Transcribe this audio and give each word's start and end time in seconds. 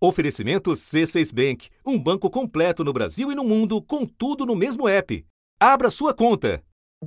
Oferecimento 0.00 0.70
C6 0.70 1.34
Bank, 1.34 1.68
um 1.84 1.98
banco 1.98 2.30
completo 2.30 2.84
no 2.84 2.92
Brasil 2.92 3.32
e 3.32 3.34
no 3.34 3.42
mundo, 3.42 3.82
com 3.82 4.06
tudo 4.06 4.46
no 4.46 4.54
mesmo 4.54 4.86
app. 4.88 5.24
Abra 5.58 5.90
sua 5.90 6.14
conta. 6.14 6.62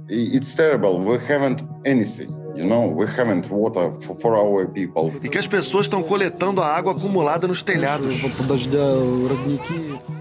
It's 0.09 0.55
terrible. 0.55 0.99
We 0.99 1.17
haven't 1.17 1.65
anything. 1.85 2.29
You 2.53 2.65
know, 2.65 2.93
we 2.93 3.05
haven't 3.05 3.49
water 3.49 3.93
for, 3.93 4.15
for 4.17 4.35
our 4.35 4.67
people. 4.67 5.13
E 5.23 5.29
que 5.29 5.37
as 5.37 5.47
pessoas 5.47 5.85
estão 5.85 6.03
coletando 6.03 6.61
a 6.61 6.67
água 6.67 6.91
acumulada 6.91 7.47
nos 7.47 7.63
telhados. 7.63 8.21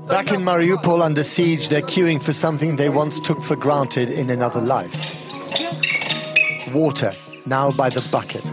Back 0.07 0.33
in 0.33 0.39
Mariupol 0.39 1.03
under 1.03 1.25
siege, 1.25 1.69
they're 1.69 1.83
queuing 1.83 2.21
for 2.21 2.33
something 2.33 2.77
they 2.77 2.89
once 2.89 3.21
took 3.21 3.43
for 3.43 3.57
granted 3.57 4.11
in 4.11 4.31
another 4.31 4.61
life. 4.61 4.97
Water, 6.73 7.13
now 7.47 7.73
by 7.73 7.91
the 7.91 8.01
bucket. 8.13 8.45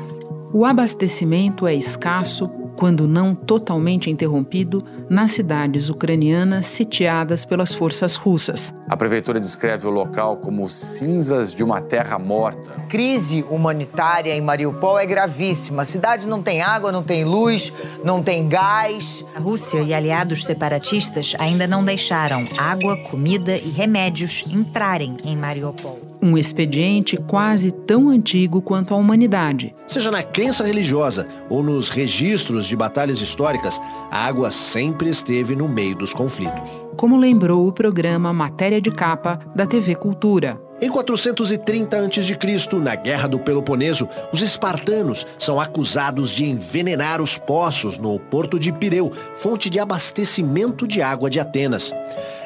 O 0.52 0.66
abastecimento 0.66 1.68
é 1.68 1.76
escasso 1.76 2.50
quando 2.78 3.07
não 3.07 3.36
totalmente 3.36 4.10
interrompido, 4.10 4.84
nas 5.10 5.32
cidades 5.32 5.89
ucranianas 5.89 6.68
sitiadas 6.68 7.43
pelas 7.43 7.74
forças 7.74 8.15
russas. 8.15 8.74
A 8.88 8.96
prefeitura 8.96 9.39
descreve 9.39 9.88
o 9.88 9.89
local 9.89 10.38
como 10.38 10.68
cinzas 10.69 11.54
de 11.54 11.64
uma 11.64 11.82
terra 11.82 12.19
morta. 12.19 12.79
Crise 12.88 13.43
humanitária 13.50 14.33
em 14.33 14.42
Mariupol 14.42 15.00
é 15.00 15.05
gravíssima. 15.05 15.82
A 15.82 15.86
cidade 15.86 16.28
não 16.28 16.42
tem 16.42 16.61
água, 16.61 16.92
não 16.92 17.04
tem 17.04 17.25
luz, 17.25 17.74
não 18.04 18.21
tem 18.21 18.47
gás. 18.47 19.25
A 19.36 19.39
Rússia 19.39 19.82
e 19.82 19.94
aliados 19.94 20.46
separatistas 20.46 21.36
ainda 21.39 21.66
não 21.68 21.83
deixaram 21.83 22.46
água, 22.57 22.96
comida 23.10 23.57
e 23.57 23.69
remédios 23.69 24.46
entrarem 24.47 25.18
em 25.24 25.36
Mariupol. 25.36 26.17
Um 26.28 26.38
expediente 26.38 27.16
quase 27.16 27.72
tão 27.72 28.10
antigo 28.10 28.62
quanto 28.62 28.94
a 28.94 28.98
humanidade. 28.98 29.74
Seja 29.88 30.12
na 30.12 30.22
crença 30.22 30.66
religiosa 30.66 31.26
ou 31.50 31.64
nos 31.64 31.88
registros 31.88 32.66
de 32.66 32.76
batalhas 32.76 33.22
históricas, 33.22 33.80
a 34.12 34.26
água 34.26 34.52
sempre 34.52 35.08
esteve 35.08 35.56
no 35.56 35.70
meio 35.70 35.95
dos 35.95 36.14
conflitos. 36.14 36.86
Como 36.98 37.16
lembrou 37.16 37.66
o 37.66 37.72
programa 37.72 38.34
Matéria 38.34 38.81
de 38.81 38.92
Capa 38.92 39.39
da 39.56 39.66
TV 39.66 39.95
Cultura. 39.95 40.59
Em 40.81 40.89
430 40.89 41.97
a.C., 41.97 42.38
na 42.75 42.94
Guerra 42.94 43.30
do 43.30 43.39
Peloponeso, 43.39 44.08
os 44.34 44.41
espartanos 44.41 45.25
são 45.38 45.62
acusados 45.62 46.31
de 46.31 46.45
envenenar 46.45 47.22
os 47.22 47.38
poços 47.38 47.97
no 47.97 48.19
porto 48.19 48.59
de 48.59 48.73
Pireu, 48.73 49.12
fonte 49.38 49.69
de 49.69 49.80
abastecimento 49.80 50.86
de 50.86 51.02
água 51.02 51.30
de 51.30 51.39
Atenas. 51.39 51.94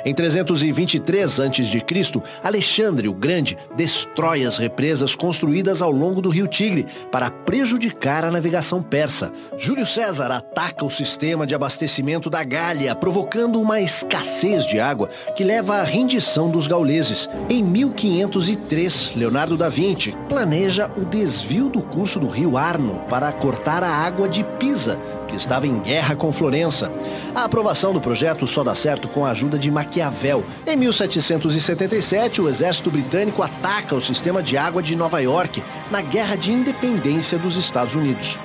Em 0.04 0.14
323 0.14 1.40
a.C., 1.40 2.22
Alexandre 2.44 3.08
o 3.08 3.14
Grande 3.14 3.58
destrói 3.76 4.46
as 4.46 4.58
represas 4.58 5.16
construídas 5.16 5.82
ao 5.82 5.92
longo 5.92 6.22
do 6.22 6.30
rio 6.30 6.48
Tigre 6.48 6.88
para 7.12 7.30
prejudicar 7.30 8.26
a 8.26 8.32
navegação 8.32 8.82
persa. 8.82 9.32
Júlio 9.58 9.86
César 9.86 10.32
ataca 10.32 10.86
o 10.86 10.90
sistema 10.90 11.46
de 11.46 11.54
abastecimento 11.54 12.30
da 12.30 12.44
Gália, 12.44 12.96
provocando 12.96 13.62
uma 13.62 13.80
escassez 13.80 14.66
de 14.66 14.80
água 14.80 15.10
que 15.36 15.44
leva 15.44 15.78
à 15.78 15.84
rendição 15.84 16.50
dos 16.50 16.68
gauleses. 16.68 17.30
Em 17.50 17.64
1503, 17.64 19.14
Leonardo 19.16 19.56
da 19.56 19.70
Vinci 19.70 20.16
planeja 20.28 20.90
o 20.98 21.06
desvio 21.06 21.70
do 21.70 21.82
curso 21.82 22.20
do 22.20 22.28
rio 22.28 22.58
Arno 22.58 23.02
para 23.10 23.32
cortar 23.32 23.84
a 23.84 23.90
água 23.90 24.28
de 24.28 24.44
Pisa 24.60 25.00
que 25.32 25.38
estava 25.38 25.66
em 25.66 25.80
guerra 25.80 26.16
com 26.16 26.32
Florença. 26.32 26.92
A 27.34 27.46
aprovação 27.46 27.94
do 27.94 28.02
projeto 28.02 28.46
só 28.46 28.64
dá 28.64 28.76
certo 28.76 29.08
com 29.08 29.26
a 29.26 29.32
ajuda 29.32 29.58
de 29.58 29.72
Maquiavel. 29.72 30.44
Em 30.68 30.76
1777, 30.76 32.42
o 32.42 32.50
exército 32.50 32.92
britânico 32.92 33.42
ataca 33.42 33.96
o 33.96 34.02
sistema 34.02 34.44
de 34.44 34.58
água 34.58 34.84
de 34.84 34.96
Nova 34.96 35.22
York 35.22 35.64
na 35.90 36.02
Guerra 36.02 36.36
de 36.36 36.52
Independência 36.52 37.38
dos 37.40 37.56
Estados 37.56 37.96
Unidos. 37.96 38.38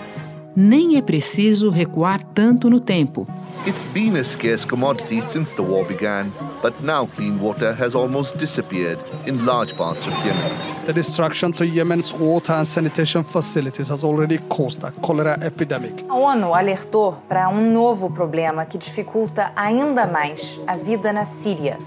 Nem 0.58 0.96
é 0.96 1.02
preciso 1.02 1.68
recuar 1.68 2.22
tanto 2.32 2.70
no 2.70 2.80
tempo. 2.80 3.26
It's 3.66 3.84
been 3.92 4.16
a 4.16 4.24
scarce 4.24 4.66
commodity 4.66 5.20
since 5.20 5.54
the 5.54 5.60
war 5.60 5.84
began, 5.84 6.32
but 6.62 6.72
now 6.82 7.06
clean 7.06 7.38
water 7.38 7.74
has 7.78 7.94
almost 7.94 8.38
disappeared 8.38 8.98
in 9.26 9.44
large 9.44 9.74
parts 9.76 10.06
of 10.06 10.14
Yemen. 10.24 10.50
The 10.86 10.94
destruction 10.94 11.52
to 11.52 11.66
Yemen's 11.66 12.10
water 12.10 12.54
and 12.54 12.66
sanitation 12.66 13.22
facilities 13.22 13.90
has 13.90 14.02
already 14.02 14.38
caused 14.48 14.82
a 14.82 14.92
cholera 15.02 15.36
epidemic. 15.42 15.92
A 16.08 16.14
ONU 16.14 16.54
alertou 16.54 17.16
para 17.28 17.50
um 17.50 17.70
novo 17.70 18.08
problema 18.08 18.64
que 18.64 18.78
dificulta 18.78 19.52
ainda 19.54 20.06
mais 20.06 20.58
a 20.66 20.74
vida 20.74 21.12
na 21.12 21.26
Síria. 21.26 21.78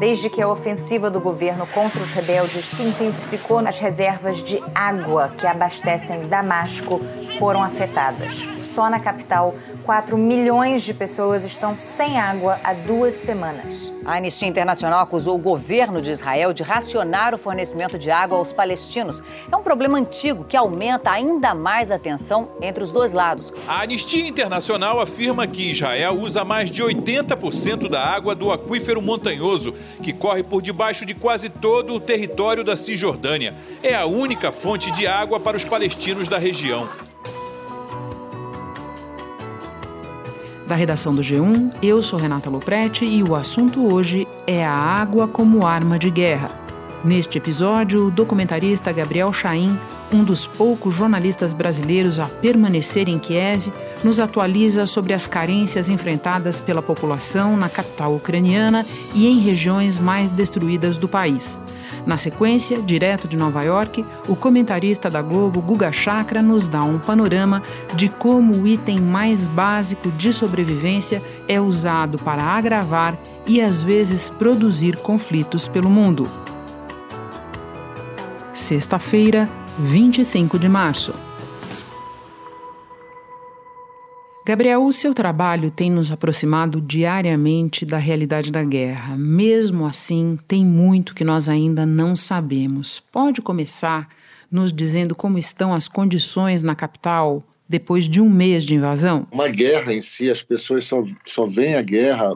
Desde 0.00 0.30
que 0.30 0.40
a 0.40 0.48
ofensiva 0.48 1.10
do 1.10 1.20
governo 1.20 1.66
contra 1.66 2.00
os 2.00 2.12
rebeldes 2.12 2.64
se 2.64 2.84
intensificou, 2.84 3.58
as 3.58 3.80
reservas 3.80 4.44
de 4.44 4.62
água 4.72 5.28
que 5.36 5.44
abastecem 5.44 6.28
Damasco 6.28 7.00
foram 7.38 7.62
afetadas. 7.62 8.48
Só 8.58 8.90
na 8.90 8.98
capital, 8.98 9.54
4 9.84 10.18
milhões 10.18 10.82
de 10.82 10.92
pessoas 10.92 11.44
estão 11.44 11.76
sem 11.76 12.18
água 12.18 12.60
há 12.64 12.72
duas 12.72 13.14
semanas. 13.14 13.92
A 14.04 14.16
Anistia 14.16 14.48
Internacional 14.48 15.00
acusou 15.00 15.36
o 15.36 15.38
governo 15.38 16.02
de 16.02 16.10
Israel 16.10 16.52
de 16.52 16.62
racionar 16.62 17.34
o 17.34 17.38
fornecimento 17.38 17.98
de 17.98 18.10
água 18.10 18.38
aos 18.38 18.52
palestinos. 18.52 19.22
É 19.50 19.56
um 19.56 19.62
problema 19.62 19.96
antigo 19.96 20.44
que 20.44 20.56
aumenta 20.56 21.10
ainda 21.10 21.54
mais 21.54 21.90
a 21.90 21.98
tensão 21.98 22.48
entre 22.60 22.82
os 22.82 22.90
dois 22.90 23.12
lados. 23.12 23.52
A 23.68 23.82
Anistia 23.82 24.26
Internacional 24.26 25.00
afirma 25.00 25.46
que 25.46 25.70
Israel 25.70 26.18
usa 26.20 26.44
mais 26.44 26.70
de 26.70 26.82
80% 26.82 27.88
da 27.88 28.04
água 28.04 28.34
do 28.34 28.50
aquífero 28.50 29.00
montanhoso, 29.00 29.72
que 30.02 30.12
corre 30.12 30.42
por 30.42 30.60
debaixo 30.60 31.06
de 31.06 31.14
quase 31.14 31.48
todo 31.48 31.94
o 31.94 32.00
território 32.00 32.64
da 32.64 32.76
Cisjordânia. 32.76 33.54
É 33.82 33.94
a 33.94 34.06
única 34.06 34.50
fonte 34.50 34.90
de 34.90 35.06
água 35.06 35.38
para 35.38 35.56
os 35.56 35.64
palestinos 35.64 36.26
da 36.26 36.38
região. 36.38 36.88
Da 40.68 40.74
redação 40.74 41.14
do 41.14 41.22
G1, 41.22 41.72
eu 41.82 42.02
sou 42.02 42.18
Renata 42.18 42.50
Loprete 42.50 43.02
e 43.02 43.22
o 43.22 43.34
assunto 43.34 43.90
hoje 43.90 44.28
é 44.46 44.62
a 44.62 44.70
água 44.70 45.26
como 45.26 45.66
arma 45.66 45.98
de 45.98 46.10
guerra. 46.10 46.50
Neste 47.02 47.38
episódio, 47.38 48.04
o 48.04 48.10
documentarista 48.10 48.92
Gabriel 48.92 49.32
Chaim, 49.32 49.80
um 50.12 50.22
dos 50.22 50.46
poucos 50.46 50.94
jornalistas 50.94 51.54
brasileiros 51.54 52.20
a 52.20 52.26
permanecer 52.26 53.08
em 53.08 53.18
Kiev, 53.18 53.72
nos 54.04 54.20
atualiza 54.20 54.84
sobre 54.84 55.14
as 55.14 55.26
carências 55.26 55.88
enfrentadas 55.88 56.60
pela 56.60 56.82
população 56.82 57.56
na 57.56 57.70
capital 57.70 58.14
ucraniana 58.14 58.84
e 59.14 59.26
em 59.26 59.38
regiões 59.38 59.98
mais 59.98 60.30
destruídas 60.30 60.98
do 60.98 61.08
país. 61.08 61.58
Na 62.06 62.16
sequência, 62.16 62.80
direto 62.80 63.28
de 63.28 63.36
Nova 63.36 63.62
York, 63.62 64.04
o 64.28 64.34
comentarista 64.34 65.10
da 65.10 65.20
Globo, 65.20 65.60
Guga 65.60 65.92
Chakra, 65.92 66.42
nos 66.42 66.68
dá 66.68 66.82
um 66.82 66.98
panorama 66.98 67.62
de 67.94 68.08
como 68.08 68.54
o 68.54 68.66
item 68.66 69.00
mais 69.00 69.46
básico 69.48 70.10
de 70.12 70.32
sobrevivência 70.32 71.22
é 71.46 71.60
usado 71.60 72.18
para 72.18 72.42
agravar 72.42 73.16
e 73.46 73.60
às 73.60 73.82
vezes 73.82 74.30
produzir 74.30 74.96
conflitos 74.96 75.66
pelo 75.68 75.90
mundo. 75.90 76.28
Sexta-feira, 78.52 79.48
25 79.78 80.58
de 80.58 80.68
março. 80.68 81.27
Gabriel, 84.48 84.82
o 84.82 84.90
seu 84.90 85.12
trabalho 85.12 85.70
tem 85.70 85.90
nos 85.90 86.10
aproximado 86.10 86.80
diariamente 86.80 87.84
da 87.84 87.98
realidade 87.98 88.50
da 88.50 88.64
guerra. 88.64 89.14
Mesmo 89.14 89.84
assim, 89.84 90.38
tem 90.48 90.64
muito 90.64 91.14
que 91.14 91.22
nós 91.22 91.50
ainda 91.50 91.84
não 91.84 92.16
sabemos. 92.16 92.98
Pode 93.12 93.42
começar 93.42 94.08
nos 94.50 94.72
dizendo 94.72 95.14
como 95.14 95.36
estão 95.36 95.74
as 95.74 95.86
condições 95.86 96.62
na 96.62 96.74
capital 96.74 97.42
depois 97.68 98.08
de 98.08 98.22
um 98.22 98.30
mês 98.30 98.64
de 98.64 98.74
invasão? 98.74 99.26
Uma 99.30 99.48
guerra 99.48 99.92
em 99.92 100.00
si, 100.00 100.30
as 100.30 100.42
pessoas 100.42 100.86
só, 100.86 101.04
só 101.26 101.44
veem 101.44 101.74
a 101.74 101.82
guerra 101.82 102.32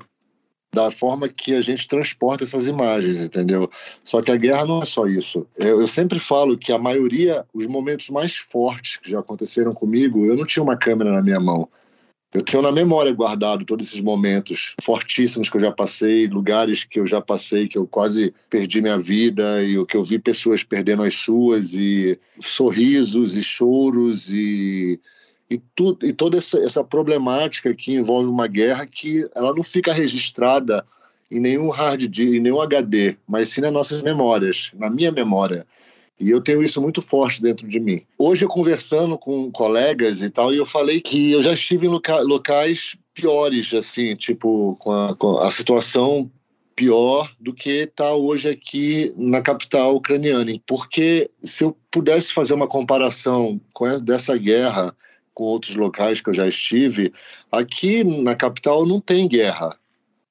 da 0.70 0.90
forma 0.90 1.30
que 1.30 1.54
a 1.54 1.62
gente 1.62 1.88
transporta 1.88 2.44
essas 2.44 2.66
imagens, 2.66 3.24
entendeu? 3.24 3.70
Só 4.04 4.20
que 4.20 4.30
a 4.30 4.36
guerra 4.36 4.66
não 4.66 4.82
é 4.82 4.84
só 4.84 5.06
isso. 5.06 5.46
Eu, 5.56 5.80
eu, 5.80 5.86
sempre 5.86 6.18
falo 6.18 6.58
que 6.58 6.72
a 6.72 6.78
maioria, 6.78 7.46
os 7.54 7.66
momentos 7.66 8.10
mais 8.10 8.36
fortes 8.36 8.98
que 8.98 9.08
já 9.08 9.20
aconteceram 9.20 9.72
comigo, 9.72 10.26
eu 10.26 10.36
não 10.36 10.44
tinha 10.44 10.62
uma 10.62 10.76
câmera 10.76 11.10
na 11.10 11.22
minha 11.22 11.40
mão. 11.40 11.66
Eu 12.34 12.42
tenho 12.42 12.62
na 12.62 12.72
memória 12.72 13.12
guardado 13.12 13.64
todos 13.64 13.88
esses 13.88 14.00
momentos 14.00 14.74
fortíssimos 14.80 15.50
que 15.50 15.56
eu 15.56 15.60
já 15.60 15.70
passei, 15.70 16.26
lugares 16.26 16.82
que 16.82 16.98
eu 16.98 17.04
já 17.04 17.20
passei, 17.20 17.68
que 17.68 17.76
eu 17.76 17.86
quase 17.86 18.32
perdi 18.48 18.80
minha 18.80 18.96
vida 18.96 19.62
e 19.62 19.76
o 19.76 19.84
que 19.84 19.96
eu 19.96 20.02
vi 20.02 20.18
pessoas 20.18 20.64
perdendo 20.64 21.02
as 21.02 21.14
suas 21.14 21.74
e 21.74 22.18
sorrisos 22.40 23.36
e 23.36 23.42
choros 23.42 24.32
e 24.32 24.98
e, 25.50 25.60
tu, 25.76 25.98
e 26.02 26.14
toda 26.14 26.38
essa, 26.38 26.58
essa 26.60 26.82
problemática 26.82 27.74
que 27.74 27.92
envolve 27.92 28.30
uma 28.30 28.46
guerra 28.46 28.86
que 28.86 29.28
ela 29.34 29.54
não 29.54 29.62
fica 29.62 29.92
registrada 29.92 30.82
em 31.30 31.38
nenhum 31.38 31.68
hard 31.68 32.08
disk, 32.08 32.34
em 32.34 32.40
nenhum 32.40 32.60
HD, 32.60 33.16
mas 33.28 33.50
sim 33.50 33.60
nas 33.60 33.72
nossas 33.72 34.00
memórias, 34.00 34.70
na 34.74 34.88
minha 34.88 35.12
memória. 35.12 35.66
E 36.22 36.30
eu 36.30 36.40
tenho 36.40 36.62
isso 36.62 36.80
muito 36.80 37.02
forte 37.02 37.42
dentro 37.42 37.66
de 37.66 37.80
mim. 37.80 38.02
Hoje, 38.16 38.44
eu 38.44 38.48
conversando 38.48 39.18
com 39.18 39.50
colegas 39.50 40.22
e 40.22 40.30
tal, 40.30 40.54
e 40.54 40.56
eu 40.56 40.64
falei 40.64 41.00
que 41.00 41.32
eu 41.32 41.42
já 41.42 41.52
estive 41.52 41.86
em 41.86 41.90
loca 41.90 42.20
locais 42.20 42.96
piores, 43.12 43.74
assim, 43.74 44.14
tipo, 44.14 44.76
com 44.78 44.92
a, 44.92 45.14
com 45.16 45.38
a 45.38 45.50
situação 45.50 46.30
pior 46.74 47.30
do 47.38 47.52
que 47.52 47.70
está 47.70 48.14
hoje 48.14 48.48
aqui 48.48 49.12
na 49.16 49.42
capital 49.42 49.96
ucraniana. 49.96 50.52
Porque 50.66 51.30
se 51.44 51.64
eu 51.64 51.76
pudesse 51.90 52.32
fazer 52.32 52.54
uma 52.54 52.66
comparação 52.66 53.60
com 53.74 53.86
essa, 53.86 54.00
dessa 54.00 54.36
guerra 54.36 54.94
com 55.34 55.44
outros 55.44 55.74
locais 55.74 56.20
que 56.20 56.30
eu 56.30 56.34
já 56.34 56.46
estive, 56.46 57.12
aqui 57.50 58.04
na 58.04 58.34
capital 58.34 58.86
não 58.86 59.00
tem 59.00 59.26
guerra 59.28 59.76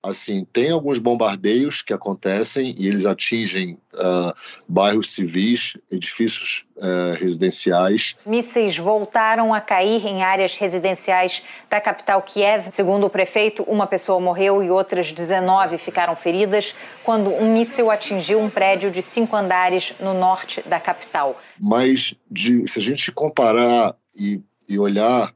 assim, 0.03 0.45
tem 0.51 0.71
alguns 0.71 0.97
bombardeios 0.97 1.81
que 1.81 1.93
acontecem 1.93 2.75
e 2.77 2.87
eles 2.87 3.05
atingem 3.05 3.77
uh, 3.93 4.33
bairros 4.67 5.11
civis, 5.11 5.77
edifícios 5.91 6.65
uh, 6.77 7.13
residenciais. 7.19 8.15
Mísseis 8.25 8.75
voltaram 8.77 9.53
a 9.53 9.61
cair 9.61 10.05
em 10.05 10.23
áreas 10.23 10.57
residenciais 10.57 11.43
da 11.69 11.79
capital 11.79 12.21
Kiev. 12.23 12.71
Segundo 12.71 13.05
o 13.05 13.09
prefeito, 13.09 13.61
uma 13.63 13.85
pessoa 13.85 14.19
morreu 14.19 14.63
e 14.63 14.71
outras 14.71 15.11
19 15.11 15.77
ficaram 15.77 16.15
feridas 16.15 16.73
quando 17.03 17.29
um 17.29 17.53
míssil 17.53 17.91
atingiu 17.91 18.39
um 18.39 18.49
prédio 18.49 18.89
de 18.89 19.03
cinco 19.03 19.35
andares 19.35 19.93
no 19.99 20.15
norte 20.15 20.67
da 20.67 20.79
capital. 20.79 21.39
Mas 21.59 22.15
de, 22.29 22.67
se 22.67 22.79
a 22.79 22.81
gente 22.81 23.11
comparar 23.11 23.95
e, 24.17 24.41
e 24.67 24.79
olhar 24.79 25.31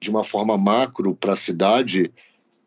de 0.00 0.10
uma 0.10 0.24
forma 0.24 0.58
macro 0.58 1.14
para 1.14 1.34
a 1.34 1.36
cidade, 1.36 2.12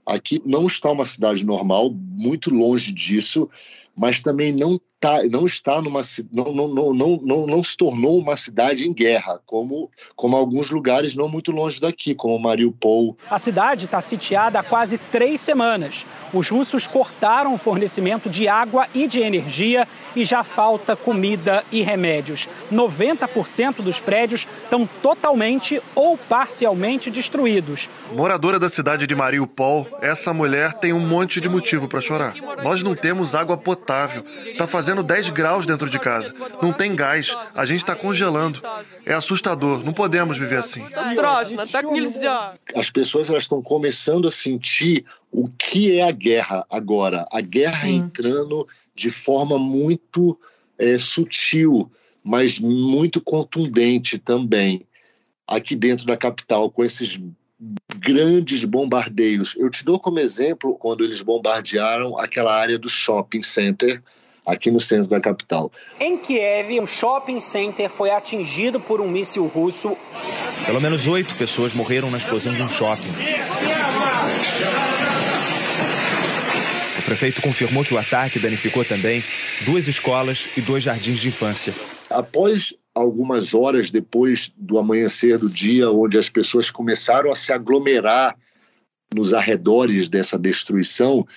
Aqui 0.06 0.42
não 0.46 0.68
está 0.68 0.92
uma 0.92 1.06
cidade 1.06 1.44
normal, 1.44 1.92
muito 1.92 2.54
longe 2.54 2.92
disso, 2.92 3.50
mas 3.98 4.22
também 4.22 4.52
não, 4.52 4.80
tá, 5.06 5.24
não 5.30 5.46
está 5.46 5.80
numa 5.80 6.02
não, 6.32 6.52
não, 6.52 6.68
não, 6.68 6.94
não, 6.94 7.20
não, 7.22 7.48
não 7.48 7.64
se 7.64 7.78
tornou 7.78 8.18
uma 8.18 8.36
cidade 8.36 8.88
em 8.88 8.94
guerra, 8.94 9.40
como, 9.46 9.92
como 10.16 10.36
alguns 10.36 10.72
lugares 10.72 11.16
não 11.16 11.30
muito 11.30 11.52
longe 11.52 11.80
daqui, 11.80 12.16
como 12.16 12.40
Mariupol. 12.40 13.16
A 13.30 13.38
cidade 13.38 13.86
está 13.86 14.02
sitiada 14.02 14.60
há 14.60 14.64
quase 14.64 14.98
três 14.98 15.40
semanas. 15.40 16.06
Os 16.34 16.50
russos 16.50 16.88
cortaram 16.88 17.54
o 17.54 17.58
fornecimento 17.58 18.30
de 18.30 18.48
água 18.48 18.88
e 18.96 19.08
de 19.08 19.20
energia 19.20 19.88
e 20.16 20.26
já 20.26 20.44
falta 20.44 20.96
comida 20.96 21.64
e 21.72 21.82
remédios. 21.82 22.50
90% 22.74 23.82
dos 23.82 24.00
prédios 24.00 24.48
estão 24.64 24.88
totalmente 25.02 25.82
ou 25.94 26.18
parcialmente 26.18 27.12
destruídos. 27.12 27.88
Moradora 28.14 28.60
da 28.60 28.70
cidade 28.70 29.06
de 29.06 29.16
Mariupol, 29.16 29.88
essa 30.02 30.34
mulher 30.34 30.74
tem 30.74 30.94
um 30.94 31.00
monte 31.00 31.40
de 31.40 31.48
motivo 31.48 31.88
para 31.88 32.02
chorar. 32.02 32.34
Nós 32.64 32.82
não 32.82 32.96
temos 32.96 33.36
água 33.36 33.58
potável. 33.58 34.26
Está 34.46 34.66
fazendo 34.66 34.95
10 35.04 35.30
graus 35.30 35.66
dentro 35.66 35.90
de 35.90 36.00
casa. 36.00 36.34
Não 36.62 36.74
tem 36.74 36.96
gás. 36.96 37.36
A 37.54 37.66
gente 37.66 37.80
está 37.80 37.96
congelando. 37.96 38.62
É 39.06 39.14
assustador. 39.14 39.84
Não 39.84 39.94
podemos 39.94 40.38
viver 40.38 40.58
assim. 40.58 40.84
As 42.76 42.90
pessoas 42.90 43.30
elas 43.30 43.44
estão 43.44 43.62
começando 43.62 44.28
a 44.28 44.32
sentir 44.32 45.06
o 45.32 45.48
que 45.48 46.00
é 46.00 46.08
a 46.08 46.12
guerra 46.12 46.66
agora. 46.70 47.26
A 47.32 47.42
guerra 47.42 47.82
Sim. 47.86 47.96
entrando 47.96 48.68
de 48.96 49.12
forma 49.12 49.60
muito 49.60 50.40
é, 50.78 50.98
sutil, 50.98 51.92
mas 52.24 52.60
muito 52.60 53.22
contundente 53.22 54.18
também, 54.18 54.86
aqui 55.48 55.76
dentro 55.76 56.06
da 56.06 56.18
capital, 56.18 56.72
com 56.72 56.84
esses 56.84 57.20
grandes 57.98 58.66
bombardeios. 58.66 59.56
Eu 59.58 59.70
te 59.70 59.84
dou 59.84 60.00
como 60.00 60.20
exemplo 60.20 60.78
quando 60.78 61.04
eles 61.04 61.22
bombardearam 61.22 62.18
aquela 62.18 62.54
área 62.54 62.78
do 62.78 62.90
shopping 62.90 63.42
center 63.42 64.02
aqui 64.46 64.70
no 64.70 64.80
centro 64.80 65.08
da 65.08 65.20
capital. 65.20 65.72
Em 66.00 66.18
Kiev, 66.18 66.80
um 66.80 66.88
shopping 66.88 67.40
center 67.40 67.90
foi 67.90 68.12
atingido 68.12 68.80
por 68.80 69.02
um 69.02 69.08
míssil 69.08 69.46
russo. 69.48 69.98
Pelo 70.66 70.82
menos 70.82 71.08
oito 71.08 71.34
pessoas 71.36 71.74
morreram 71.74 72.12
na 72.12 72.18
explosão 72.18 72.54
de 72.54 72.62
um 72.62 72.70
shopping. 72.70 73.10
O 77.00 77.02
prefeito 77.06 77.42
confirmou 77.42 77.84
que 77.84 77.94
o 77.94 77.98
ataque 77.98 78.40
danificou 78.40 78.84
também 78.84 79.24
duas 79.62 79.88
escolas 79.88 80.50
e 80.58 80.62
dois 80.62 80.84
jardins 80.84 81.20
de 81.20 81.28
infância. 81.28 81.74
Após 82.10 82.74
algumas 82.96 83.54
horas 83.54 83.92
depois 83.92 84.52
do 84.56 84.80
amanhecer 84.80 85.38
do 85.38 85.50
dia, 85.50 85.92
onde 85.92 86.18
as 86.18 86.30
pessoas 86.30 86.72
começaram 86.72 87.30
a 87.30 87.36
se 87.36 87.52
aglomerar 87.52 88.36
nos 89.14 89.34
arredores 89.34 90.08
dessa 90.08 90.38
destruição, 90.38 91.28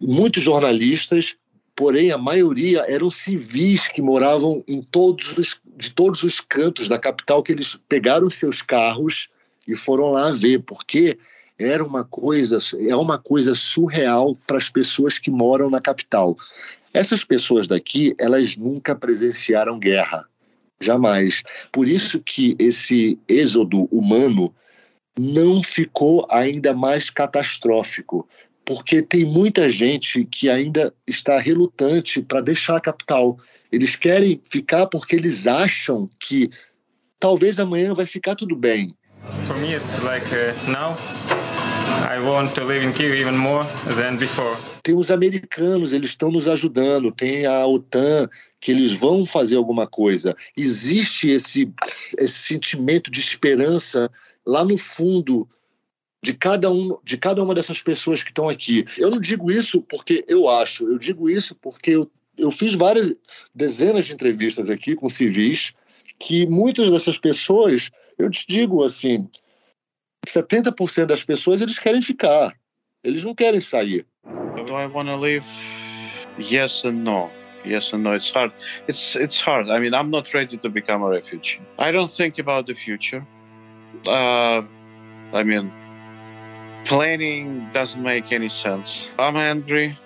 muitos 0.00 0.42
jornalistas 0.42 1.36
porém 1.80 2.12
a 2.12 2.18
maioria 2.18 2.84
eram 2.86 3.10
civis 3.10 3.88
que 3.88 4.02
moravam 4.02 4.62
em 4.68 4.82
todos 4.82 5.38
os, 5.38 5.58
de 5.78 5.90
todos 5.90 6.22
os 6.22 6.38
cantos 6.38 6.90
da 6.90 6.98
capital, 6.98 7.42
que 7.42 7.52
eles 7.52 7.74
pegaram 7.88 8.28
seus 8.28 8.60
carros 8.60 9.30
e 9.66 9.74
foram 9.74 10.10
lá 10.12 10.30
ver, 10.30 10.58
porque 10.58 11.16
era 11.58 11.82
uma 11.82 12.04
coisa, 12.04 12.58
é 12.86 12.94
uma 12.94 13.16
coisa 13.16 13.54
surreal 13.54 14.36
para 14.46 14.58
as 14.58 14.68
pessoas 14.68 15.18
que 15.18 15.30
moram 15.30 15.70
na 15.70 15.80
capital. 15.80 16.36
Essas 16.92 17.24
pessoas 17.24 17.66
daqui, 17.66 18.14
elas 18.18 18.58
nunca 18.58 18.94
presenciaram 18.94 19.78
guerra, 19.78 20.26
jamais. 20.78 21.42
Por 21.72 21.88
isso 21.88 22.20
que 22.20 22.54
esse 22.58 23.18
êxodo 23.26 23.88
humano 23.90 24.54
não 25.18 25.62
ficou 25.62 26.26
ainda 26.30 26.74
mais 26.74 27.08
catastrófico, 27.08 28.28
porque 28.70 29.02
tem 29.02 29.24
muita 29.24 29.68
gente 29.68 30.24
que 30.24 30.48
ainda 30.48 30.94
está 31.04 31.36
relutante 31.40 32.22
para 32.22 32.40
deixar 32.40 32.76
a 32.76 32.80
capital. 32.80 33.36
Eles 33.72 33.96
querem 33.96 34.40
ficar 34.48 34.86
porque 34.86 35.16
eles 35.16 35.48
acham 35.48 36.08
que 36.20 36.48
talvez 37.18 37.58
amanhã 37.58 37.92
vai 37.94 38.06
ficar 38.06 38.36
tudo 38.36 38.54
bem. 38.54 38.94
For 39.48 39.56
me 39.56 39.74
it's 39.74 40.00
like 40.04 40.24
uh, 40.26 40.70
now 40.70 40.96
I 42.08 42.20
want 42.20 42.54
to 42.54 42.64
live 42.64 42.86
in 42.86 42.92
Kiev 42.92 43.12
even 43.12 43.36
more 43.36 43.66
than 43.96 44.16
before. 44.16 44.56
Tem 44.84 44.94
os 44.94 45.10
americanos, 45.10 45.92
eles 45.92 46.10
estão 46.10 46.30
nos 46.30 46.46
ajudando, 46.46 47.10
tem 47.10 47.46
a 47.46 47.66
OTAN, 47.66 48.28
que 48.60 48.70
eles 48.70 48.92
vão 48.92 49.26
fazer 49.26 49.56
alguma 49.56 49.88
coisa. 49.88 50.32
Existe 50.56 51.28
esse, 51.28 51.68
esse 52.16 52.38
sentimento 52.38 53.10
de 53.10 53.18
esperança 53.18 54.08
lá 54.46 54.64
no 54.64 54.78
fundo 54.78 55.48
de 56.22 56.34
cada, 56.34 56.70
um, 56.70 56.96
de 57.02 57.16
cada 57.16 57.42
uma 57.42 57.54
dessas 57.54 57.80
pessoas 57.80 58.22
que 58.22 58.30
estão 58.30 58.48
aqui. 58.48 58.84
Eu 58.98 59.10
não 59.10 59.20
digo 59.20 59.50
isso 59.50 59.80
porque 59.82 60.24
eu 60.28 60.48
acho, 60.48 60.86
eu 60.86 60.98
digo 60.98 61.30
isso 61.30 61.54
porque 61.54 61.92
eu, 61.92 62.10
eu 62.36 62.50
fiz 62.50 62.74
várias 62.74 63.14
dezenas 63.54 64.06
de 64.06 64.12
entrevistas 64.12 64.68
aqui 64.68 64.94
com 64.94 65.08
civis 65.08 65.72
que 66.18 66.46
muitas 66.46 66.90
dessas 66.90 67.18
pessoas, 67.18 67.90
eu 68.18 68.30
te 68.30 68.44
digo 68.46 68.84
assim, 68.84 69.26
70% 70.26 71.06
das 71.06 71.24
pessoas 71.24 71.62
eles 71.62 71.78
querem 71.78 72.02
ficar, 72.02 72.54
eles 73.02 73.22
não 73.24 73.34
querem 73.34 73.60
sair. 73.60 74.06
Do 74.24 74.76
I 74.76 74.86
want 74.86 75.08
to 75.08 75.16
live? 75.16 75.46
Yes 76.38 76.84
and 76.84 77.02
no. 77.02 77.30
Yes 77.64 77.92
and 77.94 78.02
no. 78.02 78.14
It's 78.14 78.30
hard. 78.30 78.52
It's 78.86 79.16
it's 79.16 79.40
hard. 79.40 79.70
I 79.70 79.78
mean, 79.80 79.94
I'm 79.94 80.10
not 80.10 80.32
ready 80.34 80.58
to 80.58 80.68
become 80.68 81.02
a 81.02 81.08
refugee. 81.08 81.60
I 81.78 81.90
don't 81.92 82.10
think 82.10 82.38
about 82.38 82.66
the 82.66 82.74
future. 82.74 83.26
Uh, 84.06 84.62
I 85.32 85.42
mean, 85.42 85.72
Planning 86.84 87.68
doesn't 87.72 88.02
make 88.02 88.34
any 88.34 88.50
sense. 88.50 89.08
I'm 89.18 89.34
hungry. 89.34 89.96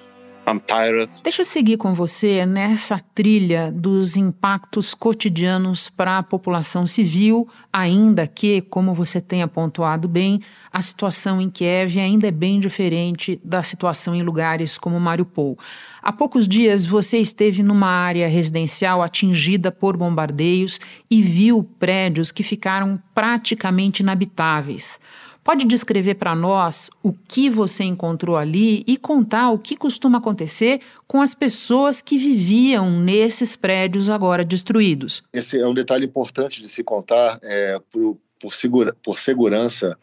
I'm 0.47 0.61
tired. 0.61 1.11
Deixa 1.23 1.41
eu 1.41 1.45
seguir 1.47 1.79
com 1.79 1.95
você 1.95 2.45
nessa 2.45 3.01
trilha 3.15 3.73
dos 3.73 4.15
impactos 4.17 4.93
cotidianos 4.93 5.89
para 5.89 6.19
a 6.19 6.23
população 6.23 6.87
civil, 6.87 7.49
ainda 7.73 8.27
que, 8.27 8.61
como 8.61 8.93
você 8.93 9.21
tenha 9.21 9.49
pontuado 9.49 10.07
bem, 10.07 10.41
a 10.71 10.83
situação 10.83 11.41
em 11.41 11.49
Kiev 11.49 11.99
ainda 11.99 12.29
é 12.29 12.31
bem 12.31 12.61
diferente 12.61 13.41
da 13.43 13.63
situação 13.63 14.15
em 14.15 14.23
lugares 14.23 14.77
como 14.77 15.01
Mariupol. 15.01 15.59
Há 16.03 16.13
poucos 16.13 16.47
dias 16.47 16.85
você 16.85 17.17
esteve 17.19 17.63
numa 17.63 17.89
área 17.89 18.29
residencial 18.29 19.01
atingida 19.01 19.73
por 19.73 19.97
bombardeios 19.97 20.79
e 21.11 21.23
viu 21.23 21.65
prédios 21.79 22.31
que 22.31 22.43
ficaram 22.43 23.01
praticamente 23.15 24.03
inabitáveis. 24.03 25.01
Pode 25.45 25.67
descrever 25.67 26.15
para 26.15 26.35
nós 26.35 26.89
o 27.03 27.13
que 27.13 27.51
você 27.51 27.85
encontrou 27.85 28.35
ali 28.35 28.83
e 28.87 28.97
contar 28.97 29.51
o 29.51 29.59
que 29.59 29.77
costuma 29.77 30.17
acontecer 30.17 30.81
com 31.07 31.21
as 31.21 31.35
pessoas 31.35 32.01
que 32.01 32.17
viviam 32.17 32.91
nesses 32.99 33.55
prédios 33.55 34.09
agora 34.09 34.43
destruídos? 34.43 35.23
Esse 35.35 35.61
é 35.61 35.69
um 35.69 35.75
detalhe 35.75 36.07
importante 36.07 36.63
de 36.63 36.69
se 36.69 36.83
contar 36.83 37.39
é, 37.43 37.79
por, 37.93 38.17
por, 38.41 38.55
segura, 38.55 38.97
por 39.05 39.21
segurança 39.21 39.99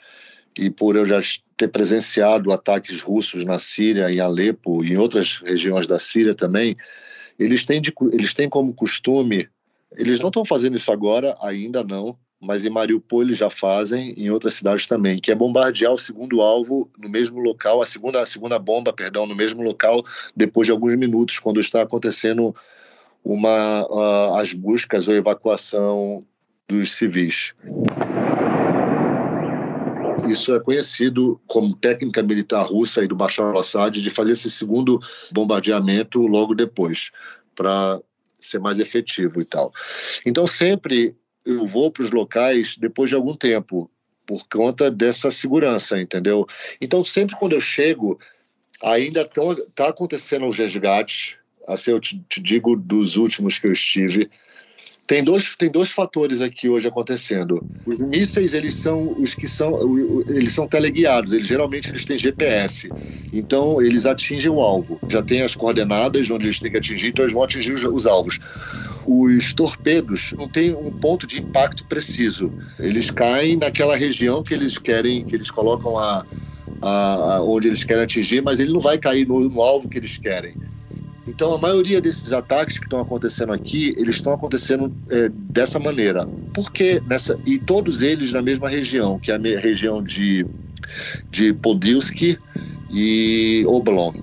e 0.55 0.69
por 0.69 0.95
eu 0.95 1.07
já 1.07 1.19
ter 1.57 1.69
presenciado 1.69 2.51
ataques 2.51 3.01
russos 3.01 3.43
na 3.43 3.57
Síria, 3.57 4.11
em 4.11 4.19
Alepo 4.19 4.83
e 4.83 4.91
em 4.91 4.97
outras 4.97 5.41
regiões 5.43 5.87
da 5.87 5.97
Síria 5.97 6.35
também, 6.35 6.77
eles 7.39 7.65
têm, 7.65 7.81
de, 7.81 7.91
eles 8.11 8.35
têm 8.35 8.47
como 8.47 8.75
costume, 8.75 9.49
eles 9.97 10.19
não 10.19 10.27
estão 10.27 10.45
fazendo 10.45 10.75
isso 10.75 10.91
agora, 10.91 11.35
ainda 11.41 11.83
não, 11.83 12.15
mas 12.41 12.65
em 12.65 12.69
Mariupol 12.69 13.21
eles 13.21 13.37
já 13.37 13.51
fazem, 13.51 14.13
em 14.17 14.31
outras 14.31 14.55
cidades 14.55 14.87
também, 14.87 15.19
que 15.19 15.31
é 15.31 15.35
bombardear 15.35 15.93
o 15.93 15.97
segundo 15.97 16.41
alvo 16.41 16.89
no 16.97 17.07
mesmo 17.07 17.39
local, 17.39 17.81
a 17.81 17.85
segunda, 17.85 18.19
a 18.19 18.25
segunda 18.25 18.57
bomba, 18.57 18.91
perdão, 18.91 19.27
no 19.27 19.35
mesmo 19.35 19.61
local, 19.61 20.03
depois 20.35 20.65
de 20.65 20.71
alguns 20.71 20.95
minutos, 20.97 21.37
quando 21.37 21.59
está 21.59 21.83
acontecendo 21.83 22.55
uma, 23.23 23.85
uh, 23.87 24.35
as 24.37 24.53
buscas 24.53 25.07
ou 25.07 25.13
evacuação 25.13 26.25
dos 26.67 26.93
civis. 26.93 27.53
Isso 30.27 30.55
é 30.55 30.59
conhecido 30.59 31.39
como 31.45 31.75
técnica 31.75 32.23
militar 32.23 32.65
russa 32.65 33.03
e 33.03 33.07
do 33.07 33.15
Bashar 33.15 33.47
al-Assad 33.47 34.01
de 34.01 34.09
fazer 34.09 34.31
esse 34.31 34.49
segundo 34.49 34.99
bombardeamento 35.31 36.25
logo 36.25 36.55
depois, 36.55 37.11
para 37.53 38.01
ser 38.39 38.59
mais 38.59 38.79
efetivo 38.79 39.41
e 39.41 39.45
tal. 39.45 39.71
Então, 40.25 40.47
sempre 40.47 41.15
eu 41.45 41.65
vou 41.65 41.91
para 41.91 42.03
os 42.03 42.11
locais 42.11 42.77
depois 42.77 43.09
de 43.09 43.15
algum 43.15 43.33
tempo, 43.33 43.89
por 44.25 44.47
conta 44.47 44.89
dessa 44.89 45.31
segurança, 45.31 45.99
entendeu? 45.99 46.45
Então, 46.79 47.03
sempre 47.03 47.35
quando 47.35 47.53
eu 47.53 47.61
chego, 47.61 48.19
ainda 48.83 49.21
está 49.21 49.89
acontecendo 49.89 50.47
os 50.47 50.57
resgates, 50.57 51.37
assim 51.67 51.91
eu 51.91 51.99
te, 51.99 52.19
te 52.27 52.41
digo 52.41 52.75
dos 52.75 53.17
últimos 53.17 53.57
que 53.59 53.67
eu 53.67 53.71
estive, 53.71 54.29
tem 55.05 55.23
dois, 55.23 55.55
tem 55.55 55.69
dois 55.69 55.89
fatores 55.89 56.41
aqui 56.41 56.67
hoje 56.67 56.87
acontecendo. 56.87 57.63
Os 57.85 57.99
mísseis, 57.99 58.53
eles 58.53 58.75
são 58.75 59.15
os 59.19 59.35
que 59.35 59.47
são, 59.47 59.79
eles 60.27 60.53
são 60.53 60.67
teleguiados, 60.67 61.33
eles 61.33 61.47
geralmente 61.47 61.89
eles 61.89 62.03
têm 62.03 62.17
GPS. 62.17 62.89
Então, 63.31 63.81
eles 63.81 64.05
atingem 64.05 64.49
o 64.49 64.59
alvo. 64.59 64.99
Já 65.07 65.21
tem 65.21 65.41
as 65.41 65.55
coordenadas 65.55 66.29
onde 66.31 66.47
eles 66.47 66.59
têm 66.59 66.71
que 66.71 66.77
atingir, 66.77 67.09
então 67.09 67.23
eles 67.23 67.33
vão 67.33 67.43
atingir 67.43 67.73
os, 67.73 67.83
os 67.85 68.07
alvos. 68.07 68.39
Os 69.05 69.53
torpedos 69.53 70.33
não 70.37 70.47
têm 70.47 70.73
um 70.73 70.91
ponto 70.91 71.27
de 71.27 71.39
impacto 71.39 71.85
preciso. 71.85 72.51
Eles 72.79 73.11
caem 73.11 73.57
naquela 73.57 73.95
região 73.95 74.41
que 74.41 74.53
eles 74.53 74.77
querem, 74.77 75.23
que 75.23 75.35
eles 75.35 75.51
colocam 75.51 75.97
a, 75.97 76.25
a, 76.81 77.35
a 77.35 77.43
onde 77.43 77.67
eles 77.67 77.83
querem 77.83 78.03
atingir, 78.03 78.41
mas 78.41 78.59
ele 78.59 78.73
não 78.73 78.79
vai 78.79 78.97
cair 78.97 79.27
no, 79.27 79.47
no 79.47 79.61
alvo 79.61 79.87
que 79.87 79.97
eles 79.97 80.17
querem. 80.17 80.55
Então, 81.27 81.53
a 81.53 81.57
maioria 81.57 82.01
desses 82.01 82.33
ataques 82.33 82.79
que 82.79 82.85
estão 82.85 82.99
acontecendo 82.99 83.53
aqui, 83.53 83.93
eles 83.97 84.15
estão 84.15 84.33
acontecendo 84.33 84.91
é, 85.09 85.29
dessa 85.29 85.79
maneira. 85.79 86.27
Por 86.53 86.71
que 86.71 86.99
nessa 87.07 87.39
e 87.45 87.59
todos 87.59 88.01
eles 88.01 88.33
na 88.33 88.41
mesma 88.41 88.67
região, 88.67 89.19
que 89.19 89.31
é 89.31 89.35
a 89.35 89.59
região 89.59 90.01
de 90.01 90.45
de 91.29 91.53
Podilski 91.53 92.37
e 92.91 93.63
Oblong. 93.67 94.13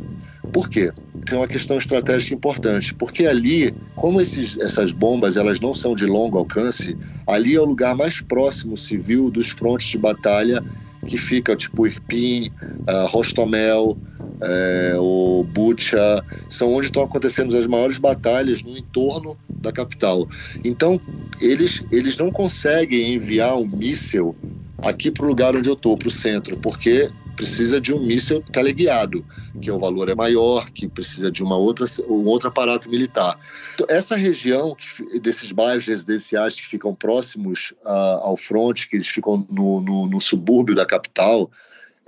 Por 0.52 0.68
quê? 0.68 0.90
Tem 1.26 1.36
uma 1.36 1.46
questão 1.46 1.76
estratégica 1.76 2.34
importante, 2.34 2.94
porque 2.94 3.26
ali, 3.26 3.74
como 3.96 4.20
esses, 4.20 4.56
essas 4.58 4.92
bombas 4.92 5.36
elas 5.36 5.60
não 5.60 5.74
são 5.74 5.94
de 5.94 6.06
longo 6.06 6.38
alcance, 6.38 6.96
ali 7.26 7.54
é 7.54 7.60
o 7.60 7.64
lugar 7.64 7.94
mais 7.94 8.20
próximo 8.20 8.76
civil 8.76 9.30
dos 9.30 9.50
frontes 9.50 9.88
de 9.88 9.98
batalha 9.98 10.64
que 11.06 11.16
fica 11.16 11.54
tipo 11.54 11.86
Irpin, 11.86 12.50
uh, 12.88 13.06
Rostomel, 13.06 13.96
é, 14.40 14.94
o 14.98 15.44
Bucha, 15.44 16.24
são 16.48 16.72
onde 16.72 16.86
estão 16.86 17.02
acontecendo 17.02 17.56
as 17.56 17.66
maiores 17.66 17.98
batalhas 17.98 18.62
no 18.62 18.76
entorno 18.76 19.36
da 19.48 19.72
capital. 19.72 20.28
Então, 20.64 21.00
eles, 21.40 21.84
eles 21.90 22.16
não 22.16 22.30
conseguem 22.30 23.14
enviar 23.14 23.56
um 23.56 23.66
míssil 23.66 24.36
aqui 24.78 25.10
para 25.10 25.24
o 25.24 25.28
lugar 25.28 25.56
onde 25.56 25.68
eu 25.68 25.74
estou, 25.74 25.96
para 25.96 26.08
o 26.08 26.10
centro, 26.10 26.58
porque 26.60 27.10
precisa 27.38 27.80
de 27.80 27.94
um 27.94 28.00
míssil 28.00 28.42
teleguiado, 28.42 29.24
que 29.62 29.70
o 29.70 29.78
valor 29.78 30.08
é 30.08 30.14
maior, 30.14 30.68
que 30.72 30.88
precisa 30.88 31.30
de 31.30 31.40
uma 31.40 31.56
outra, 31.56 31.86
um 32.08 32.24
outro 32.24 32.48
aparato 32.48 32.90
militar. 32.90 33.38
Então, 33.74 33.86
essa 33.88 34.16
região 34.16 34.74
que, 34.74 35.20
desses 35.20 35.52
bairros 35.52 35.86
residenciais 35.86 36.56
que 36.56 36.66
ficam 36.66 36.92
próximos 36.92 37.72
uh, 37.84 38.18
ao 38.22 38.36
fronte, 38.36 38.88
que 38.88 38.96
eles 38.96 39.06
ficam 39.06 39.46
no, 39.48 39.80
no, 39.80 40.06
no 40.08 40.20
subúrbio 40.20 40.74
da 40.74 40.84
capital, 40.84 41.48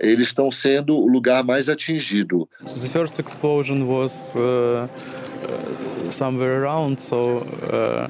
eles 0.01 0.27
estão 0.27 0.51
sendo 0.51 0.95
o 0.95 1.07
lugar 1.07 1.43
mais 1.43 1.69
atingido. 1.69 2.49
The 2.59 2.89
first 2.89 3.19
explosion 3.19 3.85
was 3.85 4.35
uh, 4.35 4.87
uh, 4.89 6.11
somewhere 6.11 6.63
around, 6.63 6.99
so 6.99 7.45
uh, 7.71 8.09